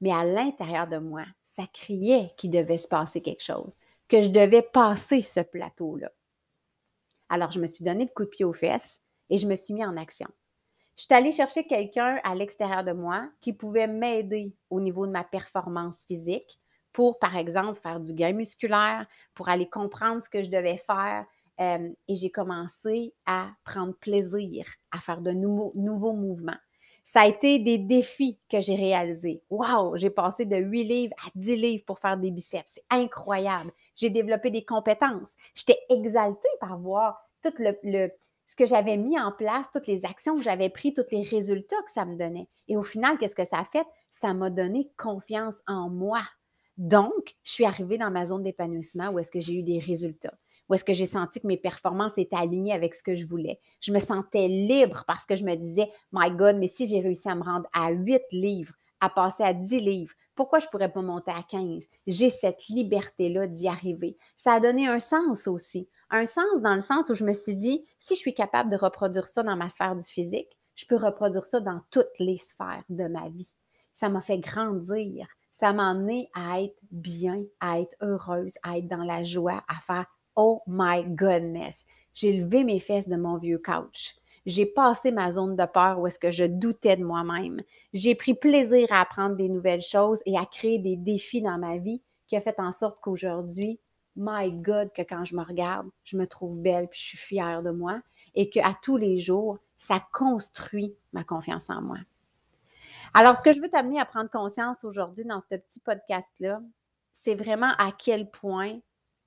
Mais 0.00 0.12
à 0.12 0.24
l'intérieur 0.24 0.86
de 0.86 0.98
moi, 0.98 1.24
ça 1.44 1.64
criait 1.72 2.32
qu'il 2.36 2.50
devait 2.50 2.76
se 2.76 2.88
passer 2.88 3.22
quelque 3.22 3.42
chose, 3.42 3.78
que 4.08 4.20
je 4.20 4.28
devais 4.28 4.62
passer 4.62 5.22
ce 5.22 5.40
plateau-là. 5.40 6.12
Alors, 7.28 7.50
je 7.50 7.58
me 7.58 7.66
suis 7.66 7.84
donné 7.84 8.04
le 8.04 8.10
coup 8.10 8.24
de 8.24 8.28
pied 8.28 8.44
aux 8.44 8.52
fesses 8.52 9.00
et 9.30 9.38
je 9.38 9.46
me 9.46 9.56
suis 9.56 9.72
mis 9.72 9.84
en 9.84 9.96
action. 9.96 10.28
Je 10.96 11.04
suis 11.04 11.14
allée 11.14 11.32
chercher 11.32 11.66
quelqu'un 11.66 12.20
à 12.24 12.34
l'extérieur 12.34 12.84
de 12.84 12.92
moi 12.92 13.28
qui 13.40 13.52
pouvait 13.52 13.86
m'aider 13.86 14.54
au 14.70 14.80
niveau 14.80 15.06
de 15.06 15.12
ma 15.12 15.24
performance 15.24 16.04
physique 16.06 16.60
pour, 16.92 17.18
par 17.18 17.36
exemple, 17.36 17.78
faire 17.80 18.00
du 18.00 18.14
gain 18.14 18.32
musculaire, 18.32 19.06
pour 19.34 19.48
aller 19.48 19.68
comprendre 19.68 20.22
ce 20.22 20.30
que 20.30 20.42
je 20.42 20.50
devais 20.50 20.78
faire, 20.78 21.26
euh, 21.60 21.90
et 22.08 22.16
j'ai 22.16 22.30
commencé 22.30 23.14
à 23.24 23.50
prendre 23.64 23.94
plaisir 23.94 24.66
à 24.90 24.98
faire 25.00 25.20
de 25.20 25.32
nouveaux, 25.32 25.72
mouvements. 26.12 26.56
Ça 27.04 27.20
a 27.20 27.28
été 27.28 27.58
des 27.58 27.78
défis 27.78 28.38
que 28.50 28.60
j'ai 28.60 28.74
réalisés. 28.74 29.42
Waouh, 29.48 29.96
j'ai 29.96 30.10
passé 30.10 30.44
de 30.44 30.56
8 30.56 30.84
livres 30.84 31.14
à 31.24 31.30
10 31.34 31.56
livres 31.56 31.84
pour 31.86 31.98
faire 31.98 32.16
des 32.16 32.30
biceps. 32.30 32.64
C'est 32.66 32.84
incroyable. 32.90 33.70
J'ai 33.94 34.10
développé 34.10 34.50
des 34.50 34.64
compétences. 34.64 35.34
J'étais 35.54 35.78
exaltée 35.88 36.48
par 36.60 36.78
voir 36.78 37.28
tout 37.42 37.54
le, 37.58 38.10
ce 38.46 38.56
que 38.56 38.66
j'avais 38.66 38.96
mis 38.96 39.18
en 39.18 39.32
place, 39.32 39.66
toutes 39.72 39.86
les 39.86 40.04
actions 40.04 40.36
que 40.36 40.42
j'avais 40.42 40.68
prises, 40.68 40.94
tous 40.94 41.04
les 41.12 41.22
résultats 41.22 41.82
que 41.84 41.92
ça 41.92 42.04
me 42.04 42.16
donnait. 42.16 42.48
Et 42.68 42.76
au 42.76 42.82
final, 42.82 43.18
qu'est-ce 43.18 43.36
que 43.36 43.44
ça 43.44 43.60
a 43.60 43.64
fait? 43.64 43.86
Ça 44.10 44.34
m'a 44.34 44.50
donné 44.50 44.90
confiance 44.96 45.62
en 45.66 45.88
moi. 45.88 46.22
Donc, 46.76 47.36
je 47.42 47.52
suis 47.52 47.64
arrivée 47.64 47.98
dans 47.98 48.10
ma 48.10 48.26
zone 48.26 48.42
d'épanouissement 48.42 49.10
où 49.10 49.18
est-ce 49.18 49.30
que 49.30 49.40
j'ai 49.40 49.54
eu 49.54 49.62
des 49.62 49.78
résultats 49.78 50.36
où 50.68 50.74
est-ce 50.74 50.84
que 50.84 50.92
j'ai 50.92 51.06
senti 51.06 51.40
que 51.40 51.46
mes 51.46 51.56
performances 51.56 52.18
étaient 52.18 52.36
alignées 52.36 52.72
avec 52.72 52.94
ce 52.94 53.02
que 53.02 53.14
je 53.14 53.24
voulais. 53.24 53.60
Je 53.80 53.92
me 53.92 53.98
sentais 53.98 54.48
libre 54.48 55.04
parce 55.06 55.24
que 55.24 55.36
je 55.36 55.44
me 55.44 55.54
disais, 55.54 55.90
My 56.12 56.30
God, 56.30 56.56
mais 56.56 56.68
si 56.68 56.86
j'ai 56.86 57.00
réussi 57.00 57.28
à 57.28 57.34
me 57.34 57.42
rendre 57.42 57.68
à 57.72 57.90
8 57.90 58.22
livres, 58.32 58.74
à 59.00 59.10
passer 59.10 59.42
à 59.42 59.52
10 59.52 59.80
livres, 59.80 60.14
pourquoi 60.34 60.58
je 60.58 60.66
ne 60.66 60.70
pourrais 60.70 60.92
pas 60.92 61.02
monter 61.02 61.30
à 61.30 61.42
15? 61.42 61.86
J'ai 62.06 62.30
cette 62.30 62.66
liberté-là 62.68 63.46
d'y 63.46 63.68
arriver. 63.68 64.16
Ça 64.36 64.54
a 64.54 64.60
donné 64.60 64.88
un 64.88 64.98
sens 64.98 65.46
aussi. 65.46 65.88
Un 66.10 66.26
sens 66.26 66.60
dans 66.62 66.74
le 66.74 66.80
sens 66.80 67.08
où 67.10 67.14
je 67.14 67.24
me 67.24 67.32
suis 67.32 67.56
dit, 67.56 67.84
si 67.98 68.14
je 68.14 68.20
suis 68.20 68.34
capable 68.34 68.70
de 68.70 68.76
reproduire 68.76 69.26
ça 69.26 69.42
dans 69.42 69.56
ma 69.56 69.68
sphère 69.68 69.96
du 69.96 70.06
physique, 70.06 70.56
je 70.74 70.86
peux 70.86 70.96
reproduire 70.96 71.44
ça 71.44 71.60
dans 71.60 71.80
toutes 71.90 72.18
les 72.18 72.36
sphères 72.36 72.84
de 72.88 73.06
ma 73.08 73.28
vie. 73.28 73.54
Ça 73.94 74.08
m'a 74.08 74.20
fait 74.20 74.38
grandir. 74.38 75.26
Ça 75.52 75.72
m'a 75.72 75.88
amené 75.88 76.28
à 76.34 76.60
être 76.60 76.78
bien, 76.90 77.42
à 77.60 77.80
être 77.80 77.96
heureuse, 78.02 78.58
à 78.62 78.76
être 78.76 78.88
dans 78.88 79.04
la 79.04 79.24
joie, 79.24 79.64
à 79.68 79.80
faire 79.80 80.04
Oh 80.36 80.62
my 80.66 81.02
goodness! 81.04 81.86
J'ai 82.14 82.32
levé 82.34 82.62
mes 82.62 82.80
fesses 82.80 83.08
de 83.08 83.16
mon 83.16 83.36
vieux 83.36 83.58
couch. 83.58 84.14
J'ai 84.46 84.64
passé 84.64 85.10
ma 85.10 85.32
zone 85.32 85.56
de 85.56 85.64
peur 85.64 85.98
où 85.98 86.06
est-ce 86.06 86.18
que 86.18 86.30
je 86.30 86.44
doutais 86.44 86.96
de 86.96 87.04
moi-même. 87.04 87.58
J'ai 87.92 88.14
pris 88.14 88.34
plaisir 88.34 88.86
à 88.92 89.00
apprendre 89.00 89.34
des 89.34 89.48
nouvelles 89.48 89.82
choses 89.82 90.22
et 90.24 90.38
à 90.38 90.46
créer 90.46 90.78
des 90.78 90.96
défis 90.96 91.42
dans 91.42 91.58
ma 91.58 91.78
vie 91.78 92.00
qui 92.28 92.36
a 92.36 92.40
fait 92.40 92.60
en 92.60 92.70
sorte 92.70 93.00
qu'aujourd'hui, 93.00 93.80
my 94.14 94.52
God, 94.52 94.92
que 94.94 95.02
quand 95.02 95.24
je 95.24 95.34
me 95.34 95.42
regarde, 95.42 95.88
je 96.04 96.16
me 96.16 96.26
trouve 96.26 96.58
belle 96.58 96.88
puis 96.88 97.00
je 97.00 97.06
suis 97.06 97.18
fière 97.18 97.62
de 97.62 97.70
moi 97.70 98.00
et 98.34 98.48
qu'à 98.48 98.72
tous 98.82 98.96
les 98.96 99.18
jours, 99.18 99.58
ça 99.78 100.00
construit 100.12 100.94
ma 101.12 101.24
confiance 101.24 101.68
en 101.68 101.82
moi. 101.82 101.98
Alors, 103.14 103.36
ce 103.36 103.42
que 103.42 103.52
je 103.52 103.60
veux 103.60 103.68
t'amener 103.68 103.98
à 103.98 104.04
prendre 104.04 104.30
conscience 104.30 104.84
aujourd'hui 104.84 105.24
dans 105.24 105.40
ce 105.40 105.48
petit 105.48 105.80
podcast-là, 105.80 106.60
c'est 107.12 107.34
vraiment 107.34 107.72
à 107.78 107.90
quel 107.92 108.30
point 108.30 108.78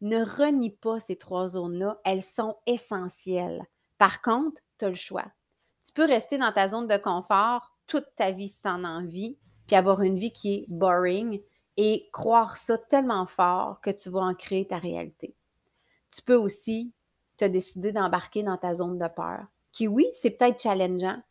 ne 0.02 0.24
renie 0.24 0.72
pas 0.72 1.00
ces 1.00 1.18
trois 1.18 1.50
zones-là. 1.50 2.00
Elles 2.06 2.24
sont 2.24 2.58
essentielles. 2.66 3.66
Par 3.98 4.22
contre, 4.22 4.62
tu 4.78 4.86
as 4.86 4.90
le 4.90 4.96
choix. 4.96 5.26
Tu 5.84 5.92
peux 5.92 6.06
rester 6.06 6.38
dans 6.38 6.52
ta 6.52 6.70
zone 6.70 6.88
de 6.88 6.98
confort 6.98 7.76
toute 7.90 8.06
ta 8.16 8.32
vie 8.32 8.56
as 8.64 8.76
envie, 8.76 9.38
puis 9.68 9.76
avoir 9.76 10.02
une 10.02 10.20
vie 10.20 10.32
qui 10.32 10.54
est 10.54 10.66
boring 10.70 11.42
et 11.76 12.08
croire 12.14 12.58
ça 12.58 12.78
tellement 12.78 13.26
fort 13.26 13.82
que 13.82 13.90
tu 13.90 14.10
vas 14.10 14.22
en 14.22 14.36
créer 14.36 14.68
ta 14.68 14.78
réalité. 14.78 15.36
Tu 16.12 16.22
peux 16.22 16.36
aussi 16.36 16.94
te 17.38 17.46
décider 17.46 17.92
d'embarquer 17.92 18.44
dans 18.44 18.58
ta 18.58 18.76
zone 18.76 19.00
de 19.00 19.08
peur, 19.08 19.46
qui 19.72 19.88
oui, 19.88 20.08
c'est 20.14 20.32
peut-être 20.32 20.62
challengeant, 20.62 21.22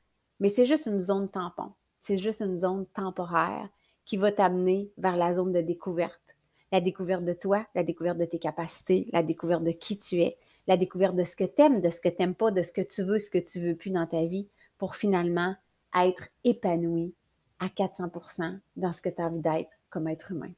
mais 0.40 0.48
c'est 0.48 0.66
juste 0.66 0.86
une 0.86 1.00
zone 1.00 1.28
tampon. 1.28 1.72
C'est 2.00 2.16
juste 2.16 2.40
une 2.40 2.56
zone 2.56 2.86
temporaire 2.86 3.68
qui 4.04 4.16
va 4.16 4.32
t'amener 4.32 4.90
vers 4.96 5.16
la 5.16 5.34
zone 5.34 5.52
de 5.52 5.60
découverte. 5.60 6.37
La 6.72 6.80
découverte 6.80 7.24
de 7.24 7.32
toi, 7.32 7.66
la 7.74 7.82
découverte 7.82 8.18
de 8.18 8.24
tes 8.24 8.38
capacités, 8.38 9.08
la 9.12 9.22
découverte 9.22 9.64
de 9.64 9.70
qui 9.70 9.96
tu 9.96 10.20
es, 10.20 10.36
la 10.66 10.76
découverte 10.76 11.16
de 11.16 11.24
ce 11.24 11.34
que 11.34 11.44
tu 11.44 11.62
aimes, 11.62 11.80
de 11.80 11.90
ce 11.90 12.00
que 12.00 12.08
tu 12.08 12.16
n'aimes 12.20 12.34
pas, 12.34 12.50
de 12.50 12.62
ce 12.62 12.72
que 12.72 12.82
tu 12.82 13.02
veux, 13.02 13.18
ce 13.18 13.30
que 13.30 13.38
tu 13.38 13.58
veux 13.58 13.74
plus 13.74 13.90
dans 13.90 14.06
ta 14.06 14.24
vie 14.26 14.48
pour 14.76 14.96
finalement 14.96 15.56
être 15.94 16.28
épanoui 16.44 17.14
à 17.58 17.66
400% 17.66 18.60
dans 18.76 18.92
ce 18.92 19.02
que 19.02 19.08
tu 19.08 19.20
as 19.20 19.26
envie 19.26 19.40
d'être 19.40 19.76
comme 19.90 20.08
être 20.08 20.30
humain. 20.30 20.52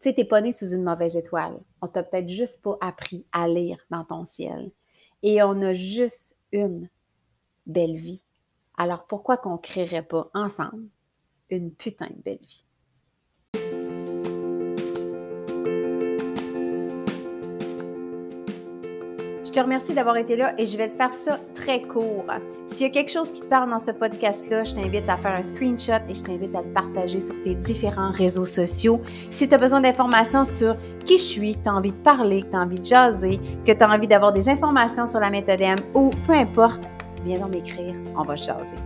Tu 0.00 0.08
sais, 0.08 0.14
tu 0.14 0.20
n'es 0.20 0.26
pas 0.26 0.40
né 0.40 0.52
sous 0.52 0.70
une 0.70 0.84
mauvaise 0.84 1.16
étoile. 1.16 1.58
On 1.82 1.88
t'a 1.88 2.02
peut-être 2.02 2.28
juste 2.28 2.62
pas 2.62 2.78
appris 2.80 3.26
à 3.32 3.48
lire 3.48 3.84
dans 3.90 4.04
ton 4.04 4.24
ciel. 4.24 4.70
Et 5.22 5.42
on 5.42 5.60
a 5.62 5.74
juste 5.74 6.36
une 6.52 6.88
belle 7.66 7.96
vie. 7.96 8.24
Alors 8.76 9.06
pourquoi 9.06 9.36
qu'on 9.36 9.58
créerait 9.58 10.06
pas 10.06 10.30
ensemble 10.34 10.88
une 11.50 11.72
putain 11.72 12.06
de 12.06 12.22
belle 12.22 12.38
vie? 12.40 12.64
Je 19.48 19.52
te 19.54 19.60
remercie 19.60 19.94
d'avoir 19.94 20.18
été 20.18 20.36
là 20.36 20.52
et 20.58 20.66
je 20.66 20.76
vais 20.76 20.88
te 20.88 20.92
faire 20.92 21.14
ça 21.14 21.40
très 21.54 21.80
court. 21.80 22.26
S'il 22.66 22.86
y 22.86 22.90
a 22.90 22.92
quelque 22.92 23.10
chose 23.10 23.32
qui 23.32 23.40
te 23.40 23.46
parle 23.46 23.70
dans 23.70 23.78
ce 23.78 23.92
podcast-là, 23.92 24.64
je 24.64 24.74
t'invite 24.74 25.08
à 25.08 25.16
faire 25.16 25.38
un 25.38 25.42
screenshot 25.42 26.04
et 26.06 26.14
je 26.14 26.22
t'invite 26.22 26.54
à 26.54 26.60
le 26.60 26.70
partager 26.74 27.18
sur 27.18 27.40
tes 27.40 27.54
différents 27.54 28.12
réseaux 28.12 28.44
sociaux. 28.44 29.00
Si 29.30 29.48
tu 29.48 29.54
as 29.54 29.58
besoin 29.58 29.80
d'informations 29.80 30.44
sur 30.44 30.76
qui 31.06 31.16
je 31.16 31.22
suis, 31.22 31.54
que 31.54 31.62
tu 31.62 31.68
as 31.70 31.74
envie 31.74 31.92
de 31.92 31.96
parler, 31.96 32.42
que 32.42 32.50
tu 32.50 32.56
as 32.56 32.60
envie 32.60 32.78
de 32.78 32.84
jaser, 32.84 33.40
que 33.64 33.72
tu 33.72 33.82
as 33.82 33.90
envie 33.90 34.06
d'avoir 34.06 34.34
des 34.34 34.50
informations 34.50 35.06
sur 35.06 35.18
la 35.18 35.30
méthode 35.30 35.62
M 35.62 35.78
ou 35.94 36.10
peu 36.26 36.34
importe, 36.34 36.82
viens 37.24 37.38
donc 37.38 37.52
m'écrire, 37.52 37.94
on 38.18 38.24
va 38.24 38.36
jaser. 38.36 38.76